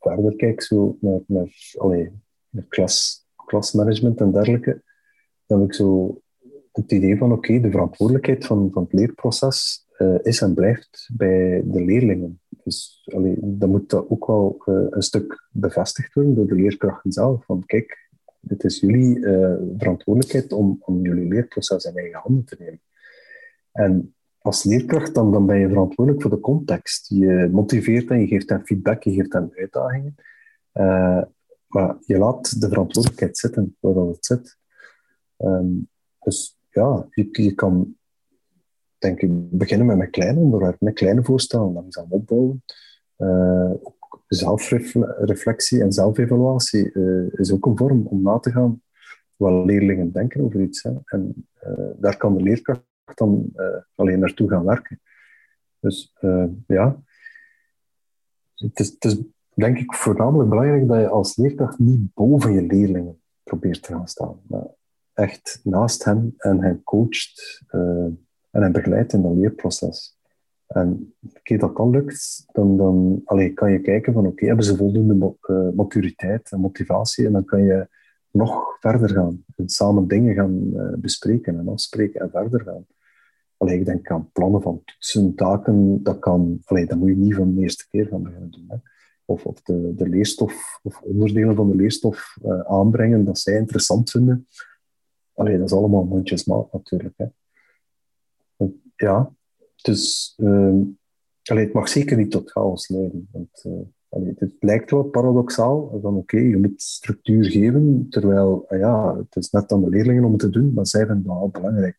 verder 0.00 0.36
kijk 0.36 0.62
zo 0.62 0.96
naar, 1.00 1.20
naar, 1.26 1.74
allee, 1.76 2.10
naar 2.48 2.64
klas, 2.68 3.26
klasmanagement 3.46 4.20
en 4.20 4.32
dergelijke, 4.32 4.82
dan 5.46 5.60
heb 5.60 5.68
ik 5.68 5.74
zo 5.74 6.20
het 6.72 6.92
idee 6.92 7.18
van 7.18 7.32
oké, 7.32 7.60
de 7.60 7.70
verantwoordelijkheid 7.70 8.46
van, 8.46 8.70
van 8.72 8.82
het 8.82 8.92
leerproces 8.92 9.86
uh, 9.98 10.18
is 10.22 10.40
en 10.40 10.54
blijft 10.54 11.10
bij 11.12 11.62
de 11.64 11.84
leerlingen. 11.84 12.40
Dus 12.64 13.08
allee, 13.14 13.36
dan 13.40 13.70
moet 13.70 13.90
dat 13.90 14.08
ook 14.08 14.26
wel 14.26 14.62
uh, 14.66 14.86
een 14.90 15.02
stuk 15.02 15.48
bevestigd 15.50 16.14
worden 16.14 16.34
door 16.34 16.46
de 16.46 16.54
leerkrachten 16.54 17.12
zelf. 17.12 17.44
Van 17.44 17.64
kijk, 17.66 18.10
het 18.46 18.64
is 18.64 18.80
jullie 18.80 19.18
uh, 19.18 19.54
verantwoordelijkheid 19.78 20.52
om, 20.52 20.76
om 20.80 21.02
jullie 21.02 21.28
leerproces 21.28 21.84
in 21.84 21.96
eigen 21.96 22.20
handen 22.20 22.44
te 22.44 22.56
nemen. 22.58 22.80
En 23.72 24.14
als 24.48 24.64
leerkracht, 24.64 25.14
dan, 25.14 25.46
ben 25.46 25.58
je 25.58 25.68
verantwoordelijk 25.68 26.22
voor 26.22 26.30
de 26.30 26.40
context. 26.40 27.08
Je 27.08 27.48
motiveert 27.52 28.10
en 28.10 28.20
je 28.20 28.26
geeft 28.26 28.48
hen 28.48 28.66
feedback, 28.66 29.02
je 29.02 29.12
geeft 29.12 29.32
hen 29.32 29.52
uitdagingen. 29.54 30.14
Uh, 30.74 31.22
maar 31.66 31.96
je 32.00 32.18
laat 32.18 32.60
de 32.60 32.68
verantwoordelijkheid 32.68 33.38
zitten 33.38 33.76
waar 33.80 33.94
dat 33.94 34.06
het 34.06 34.26
zit. 34.26 34.58
Um, 35.38 35.88
dus 36.20 36.58
ja, 36.70 37.06
je, 37.10 37.52
kan 37.54 37.96
ik 38.98 39.26
beginnen 39.50 39.86
met 39.86 40.00
een 40.00 40.10
kleine 40.10 40.40
onderwerp, 40.40 40.80
met 40.80 40.94
kleine 40.94 41.24
voorstellen, 41.24 41.72
langzaam 41.72 42.06
opbouwen. 42.08 42.64
Uh, 43.18 43.70
ook 43.70 44.22
zelfreflectie 44.26 45.82
en 45.82 45.92
zelfevaluatie 45.92 46.90
uh, 46.94 47.32
is 47.32 47.52
ook 47.52 47.66
een 47.66 47.76
vorm 47.76 48.06
om 48.06 48.22
na 48.22 48.38
te 48.38 48.50
gaan 48.50 48.82
wat 49.36 49.64
leerlingen 49.64 50.12
denken 50.12 50.40
over 50.40 50.60
iets. 50.60 50.82
Hè. 50.82 50.92
En 51.04 51.48
daar 51.96 52.16
kan 52.16 52.36
de 52.36 52.42
leerkracht 52.42 52.86
dan 53.16 53.52
alleen 53.94 54.18
naartoe 54.18 54.48
gaan 54.48 54.64
werken. 54.64 55.00
Dus 55.80 56.14
ja, 56.66 57.02
het 58.54 58.80
is, 58.80 58.88
het 58.88 59.04
is 59.04 59.20
denk 59.54 59.78
ik 59.78 59.94
voornamelijk 59.94 60.48
belangrijk 60.48 60.88
dat 60.88 61.00
je 61.00 61.08
als 61.08 61.36
leerkracht 61.36 61.78
niet 61.78 62.14
boven 62.14 62.52
je 62.52 62.62
leerlingen 62.62 63.20
probeert 63.42 63.82
te 63.82 63.92
gaan 63.92 64.08
staan. 64.08 64.40
Maar 64.46 64.66
echt 65.12 65.60
naast 65.62 66.04
hen 66.04 66.34
en 66.36 66.60
hen 66.62 66.82
coacht 66.82 67.62
uh, 67.70 68.04
en 68.50 68.62
hen 68.62 68.72
begeleidt 68.72 69.12
in 69.12 69.22
dat 69.22 69.34
leerproces. 69.34 70.16
En 70.66 71.14
keer 71.42 71.58
dat 71.58 71.76
dan 71.76 71.90
lukt, 71.90 72.44
dan, 72.52 72.76
dan 72.76 73.22
kan 73.54 73.72
je 73.72 73.80
kijken 73.80 74.12
van 74.12 74.26
oké, 74.26 74.46
hebben 74.46 74.64
ze 74.64 74.76
voldoende 74.76 75.34
uh, 75.46 75.68
maturiteit 75.74 76.52
en 76.52 76.60
motivatie 76.60 77.26
en 77.26 77.32
dan 77.32 77.44
kan 77.44 77.64
je 77.64 77.88
nog 78.30 78.76
verder 78.80 79.10
gaan 79.10 79.44
en 79.56 79.68
samen 79.68 80.08
dingen 80.08 80.34
gaan 80.34 80.70
uh, 80.74 80.92
bespreken 80.96 81.58
en 81.58 81.68
afspreken 81.68 82.20
en 82.20 82.30
verder 82.30 82.60
gaan. 82.60 82.86
Allee, 83.58 83.78
ik 83.78 83.84
denk 83.84 84.10
aan 84.10 84.30
plannen 84.32 84.62
van 84.62 84.82
toetsen, 84.84 85.34
taken, 85.34 86.02
dat 86.02 86.18
kan, 86.18 86.60
allee, 86.64 86.86
dat 86.86 86.98
moet 86.98 87.08
je 87.08 87.16
niet 87.16 87.34
van 87.34 87.54
de 87.54 87.60
eerste 87.60 87.88
keer 87.88 88.06
gaan 88.06 88.22
beginnen 88.22 88.50
doen. 88.50 88.64
Hè 88.68 88.76
of, 89.28 89.46
of 89.46 89.62
de, 89.62 89.94
de 89.94 90.08
leerstof 90.08 90.80
of 90.82 91.00
onderdelen 91.00 91.54
van 91.54 91.70
de 91.70 91.76
leerstof 91.76 92.38
uh, 92.44 92.60
aanbrengen 92.60 93.24
dat 93.24 93.38
zij 93.38 93.56
interessant 93.56 94.10
vinden. 94.10 94.46
Alleen 95.34 95.58
dat 95.58 95.70
is 95.70 95.76
allemaal 95.76 96.04
mondjesmaat 96.04 96.72
natuurlijk. 96.72 97.14
Hè. 97.16 97.26
Ja, 98.96 99.32
dus 99.82 100.34
uh, 100.36 100.80
allee, 101.42 101.64
het 101.64 101.72
mag 101.72 101.88
zeker 101.88 102.16
niet 102.16 102.30
tot 102.30 102.50
chaos 102.50 102.88
leiden. 102.88 103.28
Want, 103.32 103.64
uh, 103.66 103.72
allee, 104.08 104.34
het 104.38 104.54
lijkt 104.60 104.90
wel 104.90 105.02
paradoxaal, 105.02 105.98
van 106.02 106.16
oké, 106.16 106.38
je 106.38 106.56
moet 106.56 106.82
structuur 106.82 107.44
geven, 107.44 108.06
terwijl 108.10 108.64
ah 108.68 108.78
ja, 108.78 109.16
het 109.16 109.36
is 109.36 109.50
net 109.50 109.72
aan 109.72 109.82
de 109.82 109.90
leerlingen 109.90 110.24
om 110.24 110.30
het 110.30 110.40
te 110.40 110.50
doen, 110.50 110.72
maar 110.72 110.86
zij 110.86 111.06
vinden 111.06 111.24
dat 111.24 111.36
wel 111.36 111.48
belangrijk. 111.48 111.98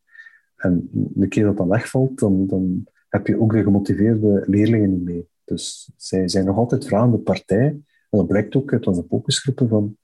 En 0.59 0.89
de 0.91 1.27
keer 1.27 1.43
dat 1.43 1.57
dat 1.57 1.67
wegvalt, 1.67 2.19
dan, 2.19 2.47
dan 2.47 2.85
heb 3.09 3.27
je 3.27 3.39
ook 3.39 3.51
de 3.51 3.63
gemotiveerde 3.63 4.43
leerlingen 4.45 4.89
niet 4.89 5.03
mee. 5.03 5.27
Dus 5.43 5.91
zij 5.97 6.27
zijn 6.27 6.45
nog 6.45 6.57
altijd 6.57 6.87
vragende 6.87 7.17
partij. 7.17 7.65
En 8.09 8.17
dat 8.17 8.27
blijkt 8.27 8.55
ook 8.55 8.73
uit 8.73 8.87
onze 8.87 9.05
focusgroepen 9.09 9.69
van 9.69 9.97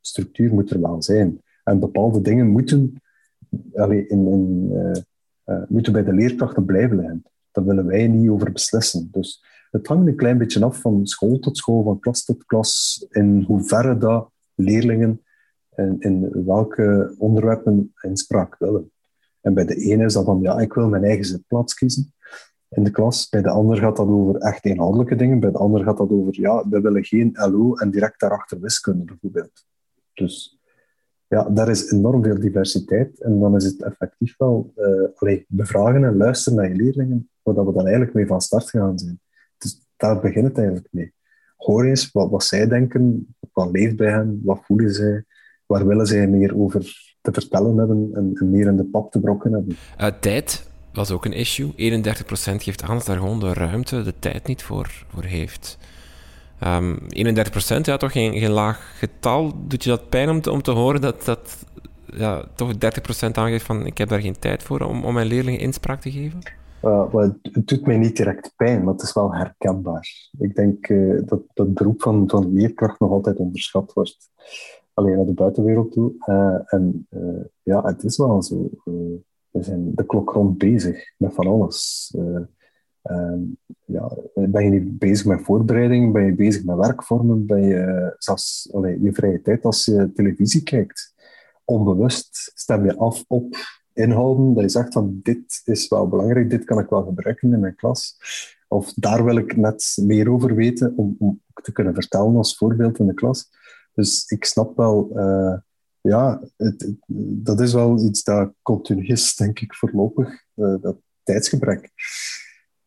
structuur 0.00 0.54
moet 0.54 0.70
er 0.70 0.80
wel 0.80 1.02
zijn. 1.02 1.40
En 1.64 1.78
bepaalde 1.78 2.20
dingen 2.20 2.46
moeten, 2.46 3.02
allee, 3.74 4.06
in, 4.06 4.26
in, 4.26 4.68
uh, 5.46 5.62
moeten 5.68 5.92
bij 5.92 6.04
de 6.04 6.12
leerkrachten 6.12 6.64
blijven 6.64 6.96
liggen. 6.96 7.22
Daar 7.50 7.64
willen 7.64 7.86
wij 7.86 8.06
niet 8.06 8.28
over 8.30 8.52
beslissen. 8.52 9.08
Dus 9.10 9.44
het 9.70 9.86
hangt 9.86 10.06
een 10.06 10.16
klein 10.16 10.38
beetje 10.38 10.64
af 10.64 10.80
van 10.80 11.06
school 11.06 11.38
tot 11.38 11.56
school, 11.56 11.82
van 11.82 12.00
klas 12.00 12.24
tot 12.24 12.44
klas, 12.44 13.04
in 13.10 13.42
hoeverre 13.42 13.98
dat 13.98 14.30
leerlingen 14.54 15.20
in, 15.76 15.96
in 15.98 16.44
welke 16.44 17.14
onderwerpen 17.18 17.92
inspraak 18.00 18.56
willen. 18.58 18.91
En 19.42 19.54
bij 19.54 19.64
de 19.64 19.74
ene 19.74 20.04
is 20.04 20.12
dat 20.12 20.24
van, 20.24 20.40
ja, 20.40 20.58
ik 20.58 20.72
wil 20.72 20.88
mijn 20.88 21.04
eigen 21.04 21.24
zitplaats 21.24 21.74
kiezen 21.74 22.12
in 22.68 22.84
de 22.84 22.90
klas. 22.90 23.28
Bij 23.28 23.42
de 23.42 23.50
ander 23.50 23.76
gaat 23.76 23.96
dat 23.96 24.08
over 24.08 24.36
echt 24.36 24.64
inhoudelijke 24.64 25.16
dingen. 25.16 25.40
Bij 25.40 25.50
de 25.50 25.58
ander 25.58 25.84
gaat 25.84 25.96
dat 25.96 26.10
over, 26.10 26.40
ja, 26.40 26.68
we 26.68 26.80
willen 26.80 27.04
geen 27.04 27.30
LO 27.32 27.74
en 27.74 27.90
direct 27.90 28.20
daarachter 28.20 28.60
wiskunde 28.60 29.04
bijvoorbeeld. 29.04 29.64
Dus 30.12 30.60
ja, 31.26 31.48
daar 31.48 31.68
is 31.68 31.90
enorm 31.90 32.22
veel 32.22 32.40
diversiteit. 32.40 33.20
En 33.20 33.40
dan 33.40 33.56
is 33.56 33.64
het 33.64 33.82
effectief 33.82 34.34
wel 34.36 34.72
uh, 34.76 35.08
allee, 35.14 35.44
bevragen 35.48 36.04
en 36.04 36.16
luisteren 36.16 36.58
naar 36.58 36.68
je 36.68 36.76
leerlingen, 36.76 37.30
waar 37.42 37.66
we 37.66 37.72
dan 37.72 37.84
eigenlijk 37.84 38.14
mee 38.14 38.26
van 38.26 38.40
start 38.40 38.70
gaan 38.70 38.98
zijn. 38.98 39.20
Dus 39.58 39.86
daar 39.96 40.20
begint 40.20 40.46
het 40.46 40.56
eigenlijk 40.56 40.88
mee. 40.90 41.12
Hoor 41.56 41.84
eens 41.84 42.12
wat, 42.12 42.30
wat 42.30 42.44
zij 42.44 42.68
denken, 42.68 43.34
wat 43.52 43.70
leeft 43.70 43.96
bij 43.96 44.10
hen, 44.10 44.40
wat 44.44 44.60
voelen 44.64 44.90
zij, 44.90 45.24
waar 45.66 45.86
willen 45.86 46.06
zij 46.06 46.28
meer 46.28 46.58
over 46.58 47.11
te 47.22 47.32
vertellen 47.32 47.76
hebben 47.76 48.10
en, 48.14 48.30
en 48.34 48.50
meer 48.50 48.66
in 48.66 48.76
de 48.76 48.84
pap 48.84 49.12
te 49.12 49.20
brokken 49.20 49.52
hebben. 49.52 49.76
Uh, 50.00 50.06
tijd, 50.20 50.70
was 50.92 51.10
ook 51.10 51.24
een 51.24 51.32
issue. 51.32 51.72
31% 51.72 51.74
geeft 52.56 52.82
aan 52.82 52.96
dat 52.96 53.06
daar 53.06 53.18
gewoon 53.18 53.40
de 53.40 53.52
ruimte, 53.52 54.02
de 54.02 54.14
tijd 54.18 54.46
niet 54.46 54.62
voor, 54.62 55.04
voor 55.08 55.24
heeft. 55.24 55.78
Um, 56.64 56.98
ehm, 57.08 57.36
31%, 57.78 57.80
ja, 57.80 57.96
toch 57.96 58.12
geen, 58.12 58.38
geen 58.38 58.50
laag 58.50 58.98
getal. 58.98 59.52
Doet 59.66 59.84
je 59.84 59.90
dat 59.90 60.08
pijn 60.08 60.30
om 60.30 60.40
te, 60.40 60.50
om 60.50 60.62
te 60.62 60.70
horen 60.70 61.00
dat, 61.00 61.24
dat 61.24 61.66
ja, 62.06 62.44
toch 62.54 62.72
30% 62.74 62.76
aangeeft 63.32 63.64
van 63.64 63.86
ik 63.86 63.98
heb 63.98 64.08
daar 64.08 64.20
geen 64.20 64.38
tijd 64.38 64.62
voor 64.62 64.80
om, 64.80 65.04
om 65.04 65.14
mijn 65.14 65.26
leerlingen 65.26 65.60
inspraak 65.60 66.00
te 66.00 66.10
geven? 66.10 66.38
Uh, 66.82 67.14
het 67.42 67.66
doet 67.66 67.86
mij 67.86 67.96
niet 67.96 68.16
direct 68.16 68.52
pijn, 68.56 68.84
maar 68.84 68.92
het 68.92 69.02
is 69.02 69.12
wel 69.12 69.34
herkenbaar. 69.34 70.08
Ik 70.38 70.54
denk 70.54 70.88
uh, 70.88 71.20
dat 71.24 71.40
dat 71.54 71.74
beroep 71.74 72.02
van, 72.02 72.24
van 72.26 72.52
leerkracht 72.52 73.00
nog 73.00 73.10
altijd 73.10 73.36
onderschat 73.36 73.92
wordt. 73.92 74.30
Alleen 74.94 75.16
naar 75.16 75.26
de 75.26 75.32
buitenwereld 75.32 75.92
toe. 75.92 76.12
Uh, 76.26 76.58
en 76.64 77.08
ja, 77.62 77.82
het 77.82 78.04
is 78.04 78.16
wel 78.16 78.42
zo 78.42 78.70
we 79.52 79.62
zijn 79.62 79.94
de 79.94 80.06
klok 80.06 80.30
rond 80.30 80.58
bezig 80.58 81.14
met 81.16 81.34
van 81.34 81.46
alles. 81.46 82.12
Uh, 82.18 82.40
ja, 83.84 84.16
ben 84.34 84.64
je 84.64 84.70
niet 84.70 84.98
bezig 84.98 85.26
met 85.26 85.42
voorbereiding? 85.42 86.12
Ben 86.12 86.24
je 86.24 86.34
bezig 86.34 86.64
met 86.64 86.76
werkvormen? 86.76 87.46
Ben 87.46 87.62
je 87.62 88.14
zelfs 88.18 88.68
allee, 88.72 89.02
je 89.02 89.12
vrije 89.12 89.42
tijd 89.42 89.64
als 89.64 89.84
je 89.84 90.10
televisie 90.14 90.62
kijkt? 90.62 91.14
Onbewust 91.64 92.52
stem 92.54 92.84
je 92.84 92.96
af 92.96 93.24
op 93.28 93.56
inhouden 93.92 94.54
dat 94.54 94.62
je 94.62 94.68
zegt 94.68 94.92
van 94.92 95.20
dit 95.22 95.60
is 95.64 95.88
wel 95.88 96.08
belangrijk, 96.08 96.50
dit 96.50 96.64
kan 96.64 96.78
ik 96.78 96.88
wel 96.88 97.04
gebruiken 97.04 97.52
in 97.52 97.60
mijn 97.60 97.74
klas. 97.74 98.16
Of 98.68 98.92
daar 98.92 99.24
wil 99.24 99.36
ik 99.36 99.56
net 99.56 99.98
meer 100.02 100.30
over 100.30 100.54
weten 100.54 100.96
om, 100.96 101.16
om 101.18 101.40
te 101.62 101.72
kunnen 101.72 101.94
vertellen 101.94 102.36
als 102.36 102.56
voorbeeld 102.56 102.98
in 102.98 103.06
de 103.06 103.14
klas. 103.14 103.50
Dus 103.94 104.24
ik 104.26 104.44
snap 104.44 104.76
wel 104.76 105.10
uh, 105.14 105.56
ja, 106.02 106.42
dat 107.42 107.60
is 107.60 107.72
wel 107.72 108.04
iets 108.04 108.22
dat 108.22 108.52
continu 108.62 109.06
is, 109.06 109.36
denk 109.36 109.60
ik, 109.60 109.74
voorlopig, 109.74 110.44
uh, 110.54 110.74
dat 110.80 110.96
tijdsgebrek. 111.22 111.90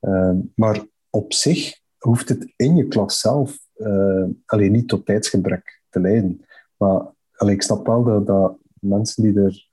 Uh, 0.02 0.38
maar 0.56 0.86
op 1.10 1.34
zich 1.34 1.80
hoeft 1.98 2.30
het 2.30 2.54
in 2.56 2.76
je 2.76 2.88
klas 2.88 3.20
zelf 3.20 3.58
uh, 3.76 4.26
alleen 4.46 4.72
niet 4.72 4.88
tot 4.88 5.06
tijdsgebrek 5.06 5.82
te 5.90 6.00
leiden. 6.00 6.46
Maar 6.78 7.14
allee, 7.36 7.56
ik 7.56 7.62
snap 7.62 7.88
wel 7.88 8.24
dat, 8.26 8.58
mensen 8.80 9.24
die 9.24 9.42
er 9.42 9.68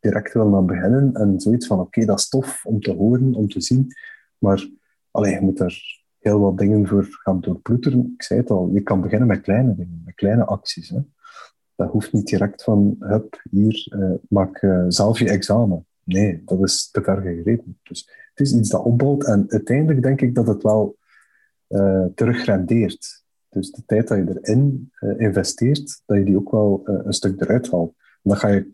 direct 0.00 0.32
willen 0.32 0.54
aan 0.54 0.66
beginnen 0.66 1.14
en 1.14 1.40
zoiets 1.40 1.66
van, 1.66 1.80
oké, 1.80 2.04
dat 2.04 2.18
is 2.18 2.28
tof 2.28 2.64
om 2.64 2.80
te 2.80 2.92
horen, 2.92 3.34
om 3.34 3.48
te 3.48 3.60
zien, 3.60 3.92
maar 4.38 4.68
allee, 5.10 5.34
je 5.34 5.40
moet 5.40 5.60
er 5.60 6.01
heel 6.22 6.40
wat 6.40 6.58
dingen 6.58 6.86
voor 6.86 7.06
gaan 7.10 7.40
doorploeteren. 7.40 8.12
Ik 8.14 8.22
zei 8.22 8.40
het 8.40 8.50
al, 8.50 8.70
je 8.72 8.80
kan 8.80 9.00
beginnen 9.00 9.28
met 9.28 9.40
kleine 9.40 9.74
dingen, 9.74 10.02
met 10.04 10.14
kleine 10.14 10.44
acties. 10.44 10.88
Hè 10.88 11.00
dat 11.82 11.90
hoeft 11.90 12.12
niet 12.12 12.26
direct 12.26 12.62
van, 12.62 12.96
hup, 12.98 13.42
hier, 13.50 13.86
uh, 13.96 14.10
maak 14.28 14.62
uh, 14.62 14.84
zelf 14.88 15.18
je 15.18 15.30
examen. 15.30 15.86
Nee, 16.04 16.42
dat 16.44 16.62
is 16.62 16.90
te 16.90 17.02
ver 17.02 17.20
gegrepen. 17.20 17.78
Dus 17.82 18.10
het 18.34 18.46
is 18.46 18.54
iets 18.54 18.68
dat 18.68 18.82
opbouwt 18.82 19.24
en 19.24 19.44
uiteindelijk 19.48 20.02
denk 20.02 20.20
ik 20.20 20.34
dat 20.34 20.46
het 20.46 20.62
wel 20.62 20.96
uh, 21.68 22.04
terugrendeert. 22.14 23.24
Dus 23.48 23.70
de 23.70 23.82
tijd 23.86 24.08
dat 24.08 24.18
je 24.18 24.38
erin 24.40 24.92
investeert, 25.16 26.02
dat 26.06 26.16
je 26.16 26.24
die 26.24 26.36
ook 26.36 26.50
wel 26.50 26.80
een 26.84 27.12
stuk 27.12 27.40
eruit 27.40 27.70
haalt. 27.70 27.94
Dan 28.22 28.36
ga 28.36 28.48
je 28.48 28.70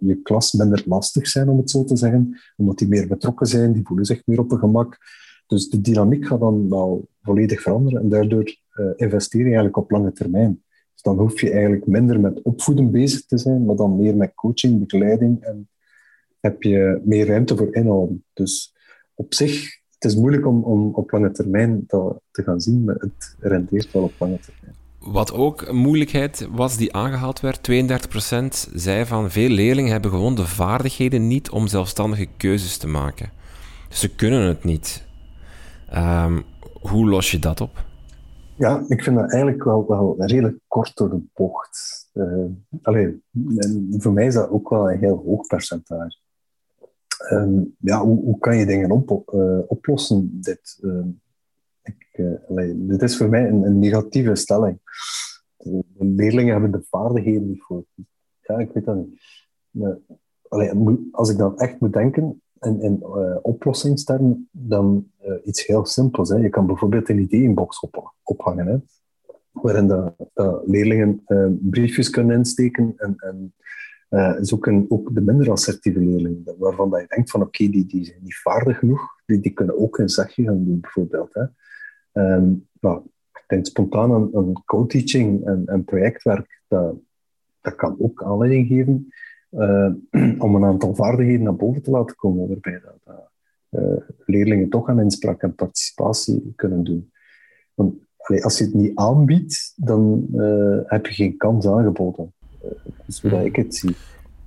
je 0.00 0.20
klas 0.22 0.52
minder 0.52 0.82
lastig 0.86 1.28
zijn, 1.28 1.48
om 1.48 1.58
het 1.58 1.70
zo 1.70 1.84
te 1.84 1.96
zeggen, 1.96 2.38
omdat 2.56 2.78
die 2.78 2.88
meer 2.88 3.08
betrokken 3.08 3.46
zijn, 3.46 3.72
die 3.72 3.86
voelen 3.86 4.04
zich 4.04 4.26
meer 4.26 4.38
op 4.38 4.50
hun 4.50 4.58
gemak. 4.58 4.98
Dus 5.46 5.68
de 5.68 5.80
dynamiek 5.80 6.26
gaat 6.26 6.40
dan 6.40 6.68
wel 6.68 7.08
volledig 7.22 7.62
veranderen 7.62 8.00
en 8.02 8.08
daardoor 8.08 8.56
investeer 8.96 9.40
je 9.40 9.46
eigenlijk 9.46 9.76
op 9.76 9.90
lange 9.90 10.12
termijn 10.12 10.64
dan 11.06 11.18
hoef 11.18 11.40
je 11.40 11.50
eigenlijk 11.50 11.86
minder 11.86 12.20
met 12.20 12.42
opvoeden 12.42 12.90
bezig 12.90 13.26
te 13.26 13.38
zijn, 13.38 13.64
maar 13.64 13.76
dan 13.76 13.96
meer 13.96 14.16
met 14.16 14.34
coaching, 14.34 14.80
begeleiding 14.80 15.42
en 15.42 15.68
heb 16.40 16.62
je 16.62 17.00
meer 17.04 17.26
ruimte 17.26 17.56
voor 17.56 17.74
inhouden. 17.74 18.24
Dus 18.32 18.74
op 19.14 19.34
zich, 19.34 19.80
het 19.98 20.04
is 20.04 20.16
moeilijk 20.16 20.46
om, 20.46 20.62
om 20.62 20.94
op 20.94 21.10
lange 21.10 21.30
termijn 21.30 21.84
dat 21.86 22.20
te 22.30 22.42
gaan 22.42 22.60
zien, 22.60 22.84
maar 22.84 22.94
het 22.94 23.36
rendeert 23.38 23.92
wel 23.92 24.02
op 24.02 24.12
lange 24.18 24.38
termijn. 24.38 24.74
Wat 24.98 25.32
ook 25.32 25.62
een 25.62 25.76
moeilijkheid 25.76 26.48
was 26.50 26.76
die 26.76 26.92
aangehaald 26.92 27.40
werd, 27.40 27.70
32% 27.70 28.72
zei 28.74 29.04
van 29.04 29.30
veel 29.30 29.48
leerlingen 29.48 29.92
hebben 29.92 30.10
gewoon 30.10 30.34
de 30.34 30.46
vaardigheden 30.46 31.26
niet 31.26 31.50
om 31.50 31.66
zelfstandige 31.66 32.26
keuzes 32.36 32.76
te 32.76 32.86
maken. 32.86 33.30
Ze 33.88 34.14
kunnen 34.14 34.46
het 34.48 34.64
niet. 34.64 35.05
Um, 35.94 36.44
hoe 36.80 37.08
los 37.08 37.30
je 37.30 37.38
dat 37.38 37.60
op? 37.60 37.84
Ja, 38.56 38.84
ik 38.88 39.02
vind 39.02 39.16
dat 39.16 39.32
eigenlijk 39.32 39.64
wel, 39.64 39.86
wel 39.86 40.14
redelijk 40.18 40.58
kort 40.66 40.96
door 40.96 41.10
de 41.10 41.22
bocht. 41.34 42.08
Uh, 42.14 42.44
alleen, 42.82 43.22
voor 43.90 44.12
mij 44.12 44.26
is 44.26 44.34
dat 44.34 44.48
ook 44.48 44.68
wel 44.68 44.90
een 44.90 44.98
heel 44.98 45.22
hoog 45.26 45.46
percentage. 45.46 46.18
Uh, 47.32 47.62
ja, 47.78 48.04
hoe, 48.04 48.38
kan 48.38 48.56
je 48.56 48.66
dingen 48.66 48.90
op, 48.90 49.34
uh, 49.34 49.58
oplossen? 49.66 50.40
Dit, 50.40 50.78
ehm, 50.82 51.08
ik, 51.82 52.08
eh, 52.12 52.70
dit 52.74 53.02
is 53.02 53.16
voor 53.16 53.28
mij 53.28 53.48
een, 53.48 53.78
negatieve 53.78 54.34
stelling. 54.34 54.78
De 55.56 56.04
leerlingen 56.04 56.52
hebben 56.52 56.70
de 56.70 56.86
vaardigheden 56.90 57.48
niet 57.48 57.62
voor. 57.62 57.84
Ja, 58.42 58.58
ik 58.58 58.70
weet 58.72 58.84
dat 58.84 58.96
niet. 58.96 59.20
als 61.10 61.30
ik 61.30 61.38
dan 61.38 61.58
echt 61.58 61.80
moet 61.80 61.92
denken 61.92 62.42
in, 62.60 62.80
in 62.80 62.98
uh, 63.02 63.36
oplossingstermen, 63.42 64.48
dan 64.50 65.10
uh, 65.26 65.34
iets 65.44 65.66
heel 65.66 65.86
simpels. 65.86 66.28
Hè. 66.28 66.36
Je 66.36 66.48
kan 66.48 66.66
bijvoorbeeld 66.66 67.08
een 67.08 67.18
ideeënbox 67.18 67.80
op, 67.80 68.14
ophangen, 68.22 68.66
hè, 68.66 68.76
waarin 69.50 69.86
de, 69.86 70.12
leerlingen 70.64 71.22
uh, 71.26 71.46
briefjes 71.60 72.10
kunnen 72.10 72.36
insteken 72.36 72.94
en, 72.96 73.14
en 73.16 73.54
zoeken 74.40 74.86
ook 74.88 75.14
de 75.14 75.20
minder 75.20 75.50
assertieve 75.50 76.00
leerlingen, 76.00 76.54
waarvan 76.58 76.90
dat 76.90 77.00
je 77.00 77.06
denkt 77.08 77.30
van 77.30 77.42
oké, 77.42 77.68
die, 77.68 77.86
die 77.86 78.04
zijn 78.04 78.18
niet 78.22 78.36
vaardig 78.36 78.78
genoeg, 78.78 79.00
die, 79.26 79.40
die 79.40 79.52
kunnen 79.52 79.78
ook 79.78 79.98
een 79.98 80.08
zegje 80.08 80.44
gaan 80.44 80.64
doen, 80.64 80.80
bijvoorbeeld. 80.80 81.34
Hè. 81.34 81.44
Um, 82.34 82.68
nou, 82.80 83.02
ik 83.32 83.44
denk 83.46 83.66
spontaan 83.66 84.12
aan, 84.12 84.36
aan 84.36 84.64
co-teaching 84.64 85.46
en, 85.46 85.62
en 85.66 85.84
projectwerk, 85.84 86.62
dat, 86.68 86.96
dat 87.60 87.74
kan 87.74 87.96
ook 87.98 88.22
aanleiding 88.22 88.66
geven 88.66 89.08
uh, 89.50 89.90
om 90.44 90.54
een 90.54 90.64
aantal 90.64 90.94
vaardigheden 90.94 91.42
naar 91.42 91.56
boven 91.56 91.82
te 91.82 91.90
laten 91.90 92.16
komen, 92.16 92.48
waarbij 92.48 92.80
dat, 92.84 93.24
uh, 93.70 93.96
leerlingen 94.26 94.68
toch 94.68 94.88
aan 94.88 95.00
inspraak 95.00 95.42
en 95.42 95.54
participatie 95.54 96.52
kunnen 96.56 96.84
doen. 96.84 97.10
Want 97.74 97.94
allee, 98.16 98.44
als 98.44 98.58
je 98.58 98.64
het 98.64 98.74
niet 98.74 98.96
aanbiedt, 98.96 99.72
dan 99.76 100.26
uh, 100.34 100.78
heb 100.84 101.06
je 101.06 101.14
geen 101.14 101.36
kans 101.36 101.66
aangeboden. 101.66 102.32
dat 102.60 103.06
is 103.06 103.20
hoe 103.20 103.44
ik 103.44 103.56
het 103.56 103.74
zie. 103.74 103.96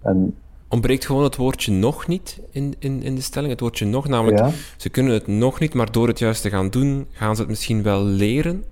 En, 0.01 0.35
Ontbreekt 0.71 1.05
gewoon 1.05 1.23
het 1.23 1.35
woordje 1.35 1.71
nog 1.71 2.07
niet 2.07 2.39
in, 2.51 2.73
in, 2.79 3.01
in 3.01 3.15
de 3.15 3.21
stelling? 3.21 3.51
Het 3.51 3.59
woordje 3.59 3.85
nog, 3.85 4.07
namelijk, 4.07 4.39
ja. 4.39 4.51
ze 4.77 4.89
kunnen 4.89 5.13
het 5.13 5.27
nog 5.27 5.59
niet, 5.59 5.73
maar 5.73 5.91
door 5.91 6.07
het 6.07 6.19
juist 6.19 6.41
te 6.41 6.49
gaan 6.49 6.69
doen, 6.69 7.07
gaan 7.11 7.35
ze 7.35 7.41
het 7.41 7.49
misschien 7.49 7.83
wel 7.83 8.03
leren? 8.03 8.63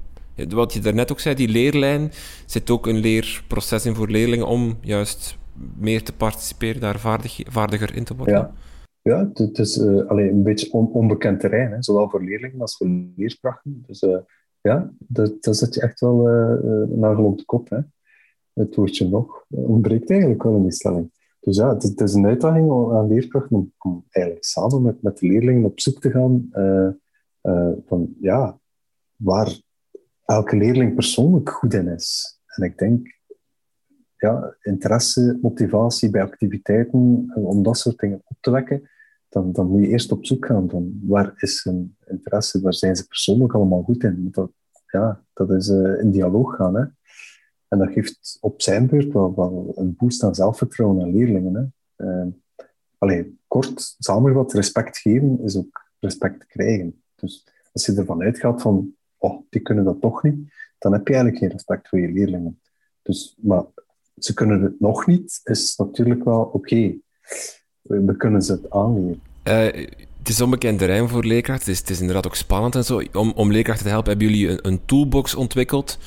Wat 0.49 0.73
je 0.73 0.79
daarnet 0.79 1.11
ook 1.11 1.19
zei, 1.19 1.35
die 1.35 1.47
leerlijn, 1.47 2.11
zit 2.45 2.69
ook 2.69 2.87
een 2.87 2.97
leerproces 2.97 3.85
in 3.85 3.95
voor 3.95 4.09
leerlingen 4.09 4.47
om 4.47 4.77
juist 4.81 5.37
meer 5.77 6.03
te 6.03 6.13
participeren, 6.13 6.81
daar 6.81 6.99
vaardig, 6.99 7.41
vaardiger 7.49 7.95
in 7.95 8.03
te 8.03 8.15
worden? 8.15 8.35
Ja, 8.35 8.53
ja 9.01 9.29
het 9.33 9.57
is 9.57 9.77
uh, 9.77 10.05
alleen 10.05 10.29
een 10.29 10.43
beetje 10.43 10.71
on, 10.71 10.91
onbekend 10.91 11.39
terrein, 11.39 11.71
hè, 11.71 11.83
zowel 11.83 12.09
voor 12.09 12.23
leerlingen 12.23 12.61
als 12.61 12.77
voor 12.77 12.87
leerkrachten. 13.15 13.83
Dus 13.87 14.01
uh, 14.01 14.17
ja, 14.61 14.91
dat 14.97 15.37
zit 15.39 15.73
je 15.73 15.81
echt 15.81 15.99
wel 15.99 16.29
uh, 16.29 16.97
nagel 16.97 17.25
op 17.25 17.37
de 17.37 17.45
kop. 17.45 17.69
Hè. 17.69 17.79
Het 18.53 18.75
woordje 18.75 19.09
nog 19.09 19.45
ontbreekt 19.47 20.09
eigenlijk 20.09 20.43
wel 20.43 20.55
in 20.55 20.61
die 20.61 20.71
stelling. 20.71 21.11
Dus 21.39 21.57
ja, 21.57 21.73
het, 21.73 22.01
is 22.01 22.13
een 22.13 22.25
uitdaging 22.25 22.71
aan 22.71 23.07
leerkrachten 23.07 23.55
om, 23.55 23.73
om, 23.77 24.05
eigenlijk 24.09 24.45
samen 24.45 24.81
met, 24.81 25.01
met 25.01 25.17
de 25.17 25.27
leerlingen 25.27 25.65
op 25.65 25.79
zoek 25.79 26.01
te 26.01 26.11
gaan 26.11 26.49
van 27.85 28.15
ja, 28.19 28.59
waar 29.15 29.61
elke 30.25 30.55
leerling 30.55 30.95
persoonlijk 30.95 31.49
goed 31.49 31.73
in 31.73 31.87
is. 31.87 32.39
En 32.45 32.63
ik 32.63 32.77
denk 32.77 33.16
ja, 34.17 34.55
interesse, 34.61 35.39
motivatie 35.41 36.09
bij 36.09 36.21
activiteiten, 36.21 37.31
om 37.35 37.63
dat 37.63 37.77
soort 37.77 37.99
dingen 37.99 38.21
op 38.25 38.37
te 38.39 38.51
wekken, 38.51 38.89
dan, 39.29 39.51
dan 39.51 39.67
moet 39.67 39.81
je 39.81 39.87
eerst 39.87 40.11
op 40.11 40.25
zoek 40.25 40.45
gaan 40.45 40.69
van 40.69 40.99
waar 41.03 41.33
is 41.35 41.63
hun 41.63 41.95
interesse, 42.05 42.61
waar 42.61 42.73
zijn 42.73 42.95
ze 42.95 43.07
persoonlijk 43.07 43.53
allemaal 43.53 43.83
goed 43.83 44.03
in. 44.03 44.27
Dat, 44.31 44.51
ja, 44.87 45.23
dat 45.33 45.51
is 45.51 45.69
uh, 45.69 45.99
in 45.99 46.11
dialoog 46.11 46.55
gaan. 46.55 46.75
Hè. 46.75 46.85
En 47.67 47.77
dat 47.77 47.91
geeft 47.91 48.37
op 48.41 48.61
zijn 48.61 48.87
beurt 48.87 49.13
wel, 49.13 49.35
wel 49.35 49.71
een 49.75 49.95
boost 49.95 50.23
aan 50.23 50.35
zelfvertrouwen 50.35 51.01
aan 51.01 51.11
leerlingen. 51.11 51.73
Hè. 51.95 52.05
Uh, 52.05 52.27
allee, 52.97 53.39
kort 53.47 53.95
samengevat, 53.99 54.53
respect 54.53 54.97
geven 54.97 55.39
is 55.43 55.57
ook 55.57 55.85
respect 55.99 56.45
krijgen. 56.45 57.01
Dus 57.15 57.47
als 57.73 57.85
je 57.85 57.95
ervan 57.95 58.21
uitgaat 58.21 58.61
van, 58.61 58.95
oh, 59.17 59.41
die 59.49 59.61
kunnen 59.61 59.83
dat 59.83 60.01
toch 60.01 60.23
niet, 60.23 60.53
dan 60.77 60.93
heb 60.93 61.07
je 61.07 61.13
eigenlijk 61.13 61.43
geen 61.43 61.51
respect 61.51 61.87
voor 61.87 61.99
je 61.99 62.11
leerlingen. 62.11 62.61
Dus, 63.01 63.37
maar 63.41 63.63
ze 64.17 64.33
kunnen 64.33 64.61
het 64.61 64.79
nog 64.79 65.07
niet, 65.07 65.39
is 65.43 65.75
natuurlijk 65.75 66.23
wel 66.23 66.49
oké. 66.53 66.95
We 67.81 68.17
kunnen 68.17 68.41
ze 68.41 68.51
het 68.51 68.69
aanleren. 68.69 69.21
Uh, 69.43 69.87
het 70.19 70.29
is 70.29 70.41
onbekend 70.41 70.79
terrein 70.79 71.09
voor 71.09 71.25
leerkrachten. 71.25 71.65
Het 71.65 71.73
is, 71.73 71.79
het 71.79 71.89
is, 71.89 71.99
inderdaad 71.99 72.25
ook 72.25 72.35
spannend 72.35 72.75
en 72.75 72.83
zo. 72.83 73.01
Om, 73.13 73.31
om 73.35 73.51
leerkrachten 73.51 73.85
te 73.85 73.91
helpen 73.91 74.09
hebben 74.09 74.29
jullie 74.29 74.49
een, 74.49 74.59
een 74.61 74.85
toolbox 74.85 75.35
ontwikkeld 75.35 75.97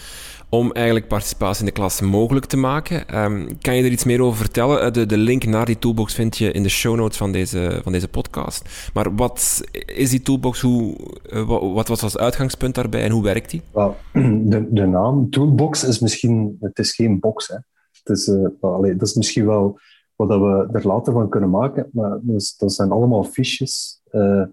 om 0.48 0.72
eigenlijk 0.72 1.08
participatie 1.08 1.60
in 1.60 1.66
de 1.66 1.72
klas 1.72 2.00
mogelijk 2.00 2.46
te 2.46 2.56
maken. 2.56 3.22
Um, 3.22 3.58
kan 3.60 3.76
je 3.76 3.82
er 3.82 3.90
iets 3.90 4.04
meer 4.04 4.20
over 4.20 4.38
vertellen? 4.38 4.82
Eh, 4.82 4.92
de, 4.92 5.06
de, 5.06 5.16
link 5.16 5.44
naar 5.44 5.66
die 5.66 5.78
toolbox 5.78 6.14
vind 6.14 6.38
je 6.38 6.52
in 6.52 6.62
de 6.62 6.68
show 6.68 6.96
notes 6.96 7.16
van 7.16 7.32
deze, 7.32 7.80
van 7.82 7.92
deze 7.92 8.08
podcast. 8.08 8.90
Maar 8.94 9.14
wat 9.14 9.62
is 9.86 10.10
die 10.10 10.22
toolbox? 10.22 10.60
Hoe, 10.60 10.96
uh, 11.32 11.72
wat, 11.74 11.88
was 11.88 12.02
als 12.02 12.16
uitgangspunt 12.16 12.74
daarbij 12.74 13.02
en 13.02 13.10
hoe 13.10 13.22
werkt 13.22 13.50
die? 13.50 13.62
Well, 13.72 13.92
de, 14.50 14.66
de 14.70 14.86
naam 14.86 15.30
toolbox 15.30 15.84
is 15.84 15.98
misschien... 15.98 16.56
Het 16.60 16.78
is 16.78 16.94
geen 16.94 17.20
box, 17.20 17.48
hè. 17.48 17.56
Uh, 18.04 18.48
dat 18.60 19.02
is 19.02 19.14
misschien 19.14 19.46
wel 19.46 19.78
wat 20.16 20.28
we 20.28 20.68
er 20.72 20.86
later 20.86 21.12
van 21.12 21.28
kunnen 21.28 21.50
maken, 21.50 21.88
maar 21.92 22.18
dus, 22.22 22.56
dat 22.56 22.72
zijn 22.72 22.90
allemaal 22.90 23.24
fiches 23.24 24.02
uh, 24.10 24.44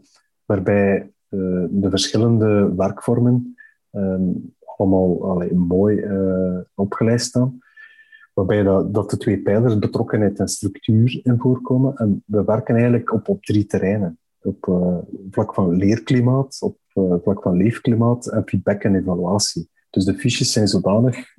waarbij 0.45 1.12
uh, 1.29 1.65
de 1.69 1.89
verschillende 1.89 2.73
werkvormen 2.75 3.55
um, 3.91 4.55
allemaal 4.75 5.43
mooi 5.53 6.05
opgelijst 6.75 7.25
staan. 7.25 7.60
Waarbij 8.33 8.63
dat, 8.63 8.93
dat, 8.93 9.10
de 9.10 9.17
twee 9.17 9.41
pijlers 9.41 9.79
betrokkenheid 9.79 10.39
en 10.39 10.47
structuur 10.47 11.19
in 11.23 11.39
voorkomen. 11.39 11.95
En 11.95 12.23
we 12.25 12.43
werken 12.43 12.75
eigenlijk 12.75 13.13
op, 13.13 13.29
op 13.29 13.43
drie 13.43 13.65
terreinen. 13.65 14.19
Op 14.41 14.65
vlak 15.31 15.53
van 15.53 15.75
leerklimaat, 15.75 16.57
op 16.62 16.77
vlak 17.23 17.41
van 17.41 17.57
leefklimaat 17.57 18.27
en 18.27 18.43
feedback 18.45 18.83
en 18.83 18.95
evaluatie. 18.95 19.69
Dus 19.89 20.05
de 20.05 20.13
fiches 20.13 20.51
zijn 20.51 20.67
zodanig 20.67 21.36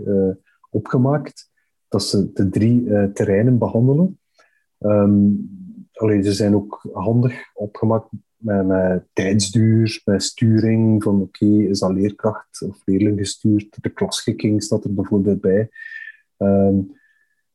opgemaakt 0.71 1.48
dat 1.89 2.03
ze 2.03 2.33
de 2.33 2.49
drie 2.49 2.83
uh, 2.83 3.05
terreinen 3.05 3.59
behandelen. 3.59 4.19
Um, 4.79 5.51
allee, 5.93 6.23
ze 6.23 6.33
zijn 6.33 6.55
ook 6.55 6.89
handig 6.93 7.51
opgemaakt 7.55 8.09
met, 8.37 8.67
met 8.67 9.05
tijdsduur, 9.13 10.03
met 10.05 10.23
sturing, 10.23 11.03
van 11.03 11.21
oké, 11.21 11.47
is 11.47 11.79
dat 11.79 11.93
leerkracht 11.93 12.63
of 12.63 12.83
leerling 12.85 13.19
gestuurd? 13.19 13.83
De 13.83 13.91
klasschikking 13.91 14.63
staat 14.63 14.85
er 14.85 14.95
bijvoorbeeld 14.95 15.41
bij. 15.41 15.69
Um, 16.37 16.93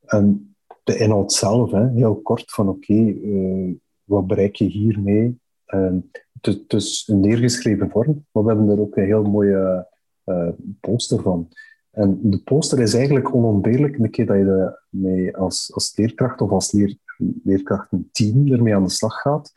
en 0.06 0.56
de 0.84 0.98
inhoud 0.98 1.34
zelf, 1.34 1.72
heel 1.72 2.15
kort, 2.15 2.52
van 2.52 2.69
oké, 2.69 2.93
uh, 2.93 3.76
wat 4.04 4.28
bereik 4.28 4.56
je 4.56 4.65
hiermee? 4.65 5.39
Um, 5.74 6.10
het 6.41 6.74
is 6.74 7.08
een 7.08 7.19
neergeschreven 7.19 7.89
vorm, 7.89 8.26
maar 8.32 8.43
we 8.43 8.50
hebben 8.50 8.69
er 8.69 8.80
ook 8.80 8.98
een 8.98 9.06
heel 9.06 9.24
mooie 9.24 9.88
uh, 10.26 10.50
poster 10.80 11.22
van. 11.22 11.50
En 11.93 12.19
de 12.23 12.38
poster 12.38 12.79
is 12.79 12.93
eigenlijk 12.93 13.36
onontbeerlijk 13.36 13.97
een 13.97 14.10
keer 14.10 14.25
dat 14.25 14.36
je 14.36 14.79
mee 14.89 15.38
als, 15.38 15.71
als 15.73 15.97
leerkracht 15.97 16.41
of 16.41 16.49
als 16.49 16.71
leer, 16.71 16.97
leerkrachtenteam 17.43 18.51
ermee 18.51 18.75
aan 18.75 18.84
de 18.84 18.89
slag 18.89 19.21
gaat. 19.21 19.53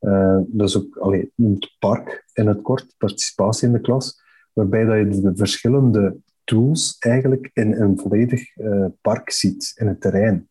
Uh, 0.00 0.40
is 0.56 0.76
ook, 0.76 0.96
allee, 0.96 1.32
noemt 1.34 1.76
park 1.78 2.24
in 2.32 2.46
het 2.46 2.62
kort, 2.62 2.94
participatie 2.98 3.66
in 3.66 3.72
de 3.72 3.80
klas, 3.80 4.20
waarbij 4.52 4.84
dat 4.84 5.14
je 5.14 5.20
de 5.20 5.36
verschillende 5.36 6.16
tools 6.44 6.96
eigenlijk 6.98 7.50
in 7.52 7.72
een 7.72 7.98
volledig 7.98 8.56
uh, 8.56 8.86
park 9.00 9.30
ziet, 9.30 9.72
in 9.76 9.86
het 9.86 10.00
terrein. 10.00 10.48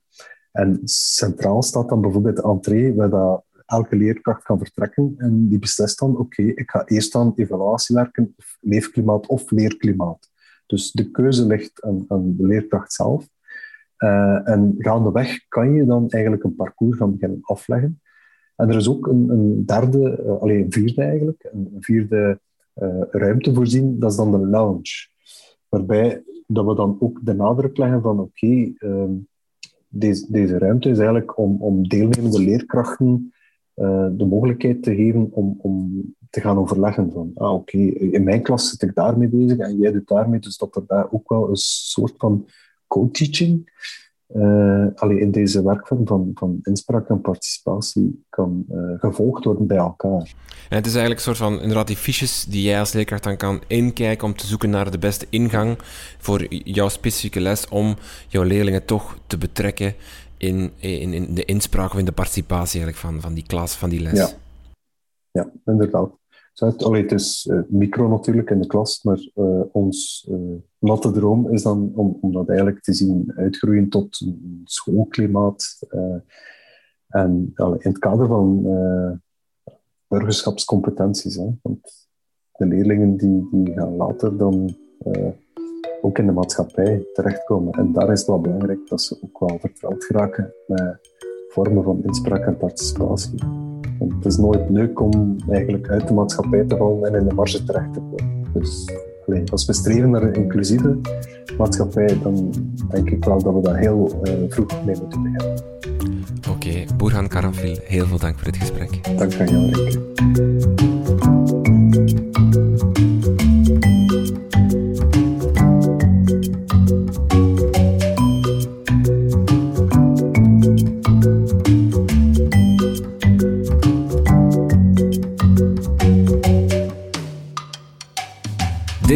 En 0.51 0.79
centraal 0.83 1.61
staat 1.61 1.89
dan 1.89 2.01
bijvoorbeeld 2.01 2.35
de 2.35 2.43
entree, 2.43 2.93
waar 2.93 3.09
dat 3.09 3.43
elke 3.65 3.95
leerkracht 3.95 4.43
kan 4.43 4.57
vertrekken 4.57 5.13
en 5.17 5.47
die 5.47 5.59
beslist 5.59 5.99
dan, 5.99 6.17
oké, 6.17 6.43
ik 6.43 6.69
ga 6.69 6.85
eerst 6.85 7.15
aan 7.15 7.33
evaluatie 7.35 7.95
werken, 7.95 8.33
of 8.37 8.57
leefklimaat 8.61 9.27
of 9.27 9.51
leerklimaat. 9.51 10.33
Dus 10.65 10.91
de 10.91 11.11
keuze 11.11 11.45
ligt 11.45 11.81
aan, 11.81 12.05
aan 12.07 12.35
de 12.37 12.47
leerkracht 12.47 12.93
zelf. 12.93 13.27
Uh, 13.97 14.49
en 14.49 14.75
gaandeweg 14.77 15.47
kan 15.47 15.73
je 15.73 15.85
dan 15.85 16.09
eigenlijk 16.09 16.43
een 16.43 16.55
parcours 16.55 16.97
gaan 16.97 17.11
beginnen 17.11 17.39
afleggen. 17.41 18.01
En 18.55 18.69
er 18.69 18.75
is 18.75 18.89
ook 18.89 19.07
een, 19.07 19.29
een 19.29 19.65
derde, 19.65 20.23
uh, 20.25 20.41
alleen 20.41 20.63
een 20.63 20.71
vierde 20.71 21.01
eigenlijk, 21.01 21.49
een 21.51 21.77
vierde 21.79 22.39
uh, 22.75 23.01
ruimte 23.11 23.53
voorzien, 23.53 23.99
dat 23.99 24.11
is 24.11 24.17
dan 24.17 24.31
de 24.31 24.47
lounge. 24.47 25.07
Waarbij 25.69 26.23
dat 26.47 26.65
we 26.65 26.75
dan 26.75 26.97
ook 26.99 27.19
de 27.23 27.33
nadruk 27.33 27.77
leggen 27.77 28.01
van 28.01 28.19
oké, 28.19 28.71
ehm, 28.77 29.11
deze, 29.87 30.31
deze 30.31 30.57
ruimte 30.57 30.89
is 30.89 30.97
eigenlijk 30.97 31.37
om, 31.37 31.61
om 31.61 31.87
deelnemende 31.87 32.39
leerkrachten 32.39 33.33
de 34.17 34.25
mogelijkheid 34.29 34.83
te 34.83 34.95
geven 34.95 35.27
om, 35.31 35.59
om 35.61 36.03
te 36.35 36.41
gaan 36.41 36.57
overleggen 36.57 37.11
van, 37.11 37.31
ah 37.35 37.53
oké, 37.53 37.77
in 37.77 38.23
mijn 38.23 38.41
klas 38.41 38.69
zit 38.69 38.81
ik 38.81 38.95
daarmee 38.95 39.27
bezig 39.27 39.57
en 39.57 39.77
jij 39.77 39.91
doet 39.91 40.07
daarmee, 40.07 40.39
dus 40.39 40.57
dat 40.57 40.75
er 40.75 40.83
daar 40.87 41.07
ook 41.11 41.29
wel 41.29 41.49
een 41.49 41.55
soort 41.55 42.13
van 42.17 42.47
co-teaching 42.87 43.71
uh, 44.35 45.19
in 45.19 45.31
deze 45.31 45.63
werkvorm 45.63 46.07
van, 46.07 46.31
van 46.33 46.59
inspraak 46.63 47.09
en 47.09 47.21
participatie 47.21 48.25
kan 48.29 48.65
uh, 48.71 48.99
gevolgd 48.99 49.43
worden 49.43 49.67
bij 49.67 49.77
elkaar. 49.77 50.33
En 50.69 50.75
het 50.75 50.85
is 50.85 50.95
eigenlijk 50.95 51.15
een 51.15 51.35
soort 51.35 51.37
van 51.37 51.61
inderdaad 51.61 51.87
die 51.87 51.95
fiches 51.95 52.45
die 52.45 52.61
jij 52.61 52.79
als 52.79 52.93
leerkracht 52.93 53.23
dan 53.23 53.37
kan 53.37 53.61
inkijken 53.67 54.27
om 54.27 54.35
te 54.35 54.47
zoeken 54.47 54.69
naar 54.69 54.91
de 54.91 54.97
beste 54.97 55.27
ingang 55.29 55.77
voor 56.17 56.53
jouw 56.53 56.89
specifieke 56.89 57.41
les 57.41 57.67
om 57.67 57.95
jouw 58.27 58.43
leerlingen 58.43 58.85
toch 58.85 59.17
te 59.27 59.37
betrekken 59.37 59.93
in, 60.37 60.71
in, 60.77 61.13
in 61.13 61.33
de 61.33 61.45
inspraak 61.45 61.91
of 61.91 61.99
in 61.99 62.05
de 62.05 62.11
participatie 62.11 62.81
eigenlijk 62.81 62.97
van, 62.97 63.21
van 63.21 63.33
die 63.33 63.45
klas, 63.45 63.75
van 63.75 63.89
die 63.89 64.01
les. 64.01 64.17
Ja, 64.17 64.29
ja 65.31 65.49
inderdaad. 65.65 66.09
Allee, 66.55 67.01
het 67.01 67.11
is 67.11 67.47
uh, 67.51 67.59
micro 67.67 68.07
natuurlijk 68.07 68.49
in 68.49 68.61
de 68.61 68.67
klas, 68.67 69.03
maar 69.03 69.31
uh, 69.35 69.61
ons 69.71 70.27
uh, 70.31 70.55
natte 70.79 71.11
droom 71.11 71.49
is 71.49 71.63
dan 71.63 71.91
om, 71.95 72.17
om 72.21 72.33
dat 72.33 72.47
eigenlijk 72.47 72.81
te 72.81 72.93
zien 72.93 73.31
uitgroeien 73.35 73.89
tot 73.89 74.21
een 74.21 74.61
schoolklimaat. 74.63 75.87
En 77.07 77.53
in 77.55 77.77
het 77.79 77.99
kader 77.99 78.27
van 78.27 78.63
burgerschapscompetenties. 80.07 81.35
Hè, 81.35 81.49
want 81.61 82.07
de 82.51 82.65
leerlingen 82.65 83.17
die, 83.17 83.47
die 83.51 83.73
gaan 83.73 83.95
later 83.95 84.37
dan 84.37 84.75
ook 86.01 86.17
in 86.17 86.25
de 86.25 86.31
maatschappij 86.31 87.05
terechtkomen. 87.13 87.73
En 87.73 87.91
daar 87.91 88.11
is 88.11 88.19
het 88.19 88.27
wel 88.27 88.41
belangrijk 88.41 88.87
dat 88.87 89.01
ze 89.01 89.17
ook 89.21 89.39
wel 89.39 89.59
vertrouwd 89.59 90.03
geraken 90.03 90.53
met 90.67 90.99
vormen 91.47 91.83
van 91.83 92.03
inspraak 92.03 92.45
en 92.45 92.57
participatie. 92.57 93.64
Want 93.99 94.13
het 94.13 94.25
is 94.25 94.37
nooit 94.37 94.69
leuk 94.69 95.01
om 95.01 95.35
eigenlijk 95.49 95.89
uit 95.89 96.07
de 96.07 96.13
maatschappij 96.13 96.63
te 96.63 96.77
vallen 96.77 97.13
en 97.13 97.19
in 97.19 97.27
de 97.27 97.33
marge 97.33 97.63
terecht 97.63 97.93
te 97.93 97.99
komen. 97.99 98.43
Dus 98.53 98.85
als 99.51 99.65
we 99.65 99.73
streven 99.73 100.09
naar 100.09 100.23
een 100.23 100.33
inclusieve 100.33 100.97
maatschappij, 101.57 102.17
dan 102.23 102.53
denk 102.89 103.09
ik 103.09 103.25
wel 103.25 103.43
dat 103.43 103.53
we 103.53 103.61
daar 103.61 103.77
heel 103.77 104.21
uh, 104.23 104.33
vroeg 104.49 104.85
mee 104.85 104.95
moeten 104.99 105.23
beginnen. 105.23 105.63
Oké, 106.49 106.49
okay, 106.49 106.87
Boerhan 106.97 107.27
Karanfil, 107.27 107.77
heel 107.83 108.05
veel 108.05 108.19
dank 108.19 108.39
voor 108.39 108.51
dit 108.51 108.57
gesprek. 108.57 109.17
Dank 109.17 109.39
aan 109.39 109.47
jou, 109.47 109.71
Rick. 109.71 111.63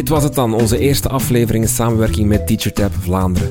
Dit 0.00 0.08
was 0.08 0.22
het 0.22 0.34
dan, 0.34 0.54
onze 0.54 0.78
eerste 0.78 1.08
aflevering 1.08 1.64
in 1.64 1.70
samenwerking 1.70 2.28
met 2.28 2.46
TeacherTap 2.46 2.92
Vlaanderen. 3.00 3.50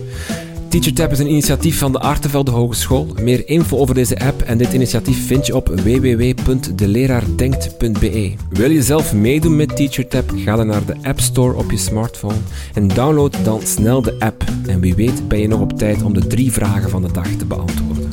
TeacherTap 0.69 1.11
is 1.11 1.19
een 1.19 1.29
initiatief 1.29 1.77
van 1.77 1.91
de 1.91 1.99
Artevelde 1.99 2.51
Hogeschool. 2.51 3.07
Meer 3.21 3.47
info 3.47 3.77
over 3.77 3.95
deze 3.95 4.19
app 4.19 4.41
en 4.41 4.57
dit 4.57 4.73
initiatief 4.73 5.27
vind 5.27 5.45
je 5.45 5.55
op 5.55 5.67
www.deleraardenkt.be. 5.67 8.33
Wil 8.49 8.71
je 8.71 8.83
zelf 8.83 9.13
meedoen 9.13 9.55
met 9.55 9.75
TeacherTap? 9.75 10.31
Ga 10.35 10.55
dan 10.55 10.67
naar 10.67 10.85
de 10.85 10.95
App 11.01 11.19
Store 11.19 11.55
op 11.55 11.71
je 11.71 11.77
smartphone 11.77 12.37
en 12.73 12.87
download 12.87 13.35
dan 13.43 13.61
snel 13.61 14.01
de 14.01 14.15
app. 14.19 14.43
En 14.65 14.79
wie 14.79 14.95
weet 14.95 15.27
ben 15.27 15.39
je 15.39 15.47
nog 15.47 15.61
op 15.61 15.77
tijd 15.77 16.03
om 16.03 16.13
de 16.13 16.27
drie 16.27 16.51
vragen 16.51 16.89
van 16.89 17.01
de 17.01 17.11
dag 17.11 17.27
te 17.27 17.45
beantwoorden. 17.45 18.08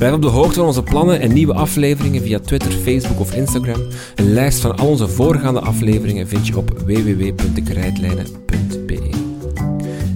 Blijf 0.00 0.14
op 0.14 0.22
de 0.22 0.28
hoogte 0.28 0.54
van 0.54 0.66
onze 0.66 0.82
plannen 0.82 1.20
en 1.20 1.32
nieuwe 1.32 1.54
afleveringen 1.54 2.22
via 2.22 2.38
Twitter, 2.38 2.72
Facebook 2.72 3.20
of 3.20 3.34
Instagram. 3.34 3.80
Een 4.14 4.32
lijst 4.32 4.60
van 4.60 4.76
al 4.76 4.86
onze 4.86 5.08
voorgaande 5.08 5.60
afleveringen 5.60 6.28
vind 6.28 6.46
je 6.46 6.56
op 6.56 6.78
www.dekrijtlijnen.be. 6.78 9.10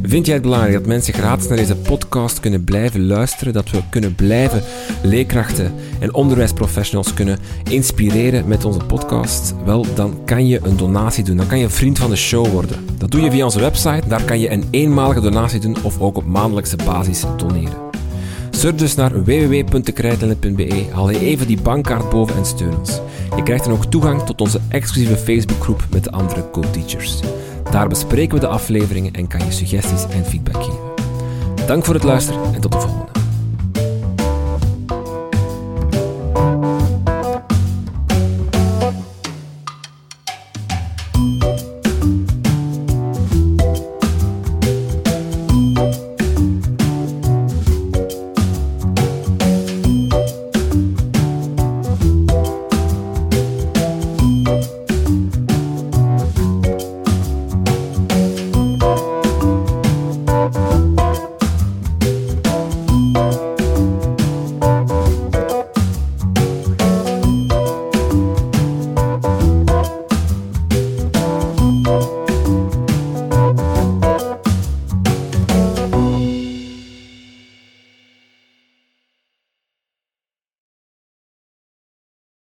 Vind 0.03 0.27
jij 0.27 0.35
het 0.35 0.43
belangrijk 0.43 0.75
dat 0.75 0.87
mensen 0.87 1.15
gratis 1.15 1.49
naar 1.49 1.57
deze 1.57 1.77
podcast 1.77 2.41
kunnen 2.41 2.65
blijven 2.65 3.07
luisteren, 3.07 3.53
dat 3.53 3.71
we 3.71 3.81
kunnen 3.91 4.15
blijven 4.15 4.63
leerkrachten 5.03 5.75
en 5.99 6.15
onderwijsprofessionals 6.15 7.15
kunnen 7.15 7.39
inspireren 7.71 8.49
met 8.49 8.65
onze 8.65 8.85
podcast? 8.87 9.55
Wel, 9.65 9.87
dan 9.95 10.19
kan 10.25 10.47
je 10.47 10.61
een 10.63 10.77
donatie 10.77 11.25
doen. 11.25 11.37
Dan 11.37 11.47
kan 11.47 11.59
je 11.59 11.65
een 11.65 11.71
vriend 11.71 11.99
van 11.99 12.11
de 12.11 12.17
show 12.17 12.47
worden. 12.47 12.85
Dat 12.99 13.11
doe 13.11 13.21
je 13.21 13.31
via 13.31 13.45
onze 13.45 13.61
website. 13.61 14.09
Daar 14.09 14.25
kan 14.25 14.41
je 14.41 14.51
een 14.51 14.65
eenmalige 14.71 15.21
donatie 15.21 15.61
doen 15.61 15.77
of 15.83 16.01
ook 16.01 16.17
op 16.17 16.27
maandelijkse 16.27 16.77
basis 16.77 17.25
doneren. 17.37 17.84
Surf 18.65 18.77
dus 18.77 18.95
naar 18.95 19.25
www.krijtlijnen.be, 19.25 20.87
haal 20.93 21.11
je 21.11 21.19
even 21.19 21.47
die 21.47 21.61
bankkaart 21.61 22.11
boven 22.11 22.37
en 22.37 22.45
steun 22.45 22.79
ons. 22.79 23.01
Je 23.37 23.43
krijgt 23.43 23.65
dan 23.65 23.73
ook 23.73 23.85
toegang 23.85 24.23
tot 24.23 24.41
onze 24.41 24.61
exclusieve 24.69 25.17
Facebookgroep 25.17 25.87
met 25.91 26.05
de 26.05 26.11
andere 26.11 26.51
co-teachers. 26.51 27.21
Daar 27.71 27.89
bespreken 27.89 28.35
we 28.35 28.41
de 28.41 28.47
afleveringen 28.47 29.13
en 29.13 29.27
kan 29.27 29.45
je 29.45 29.53
suggesties 29.53 30.05
en 30.09 30.25
feedback 30.25 30.63
geven. 30.63 31.67
Dank 31.67 31.85
voor 31.85 31.95
het 31.95 32.03
luisteren 32.03 32.55
en 32.55 32.61
tot 32.61 32.73
de 32.73 32.81
volgende. 32.81 33.24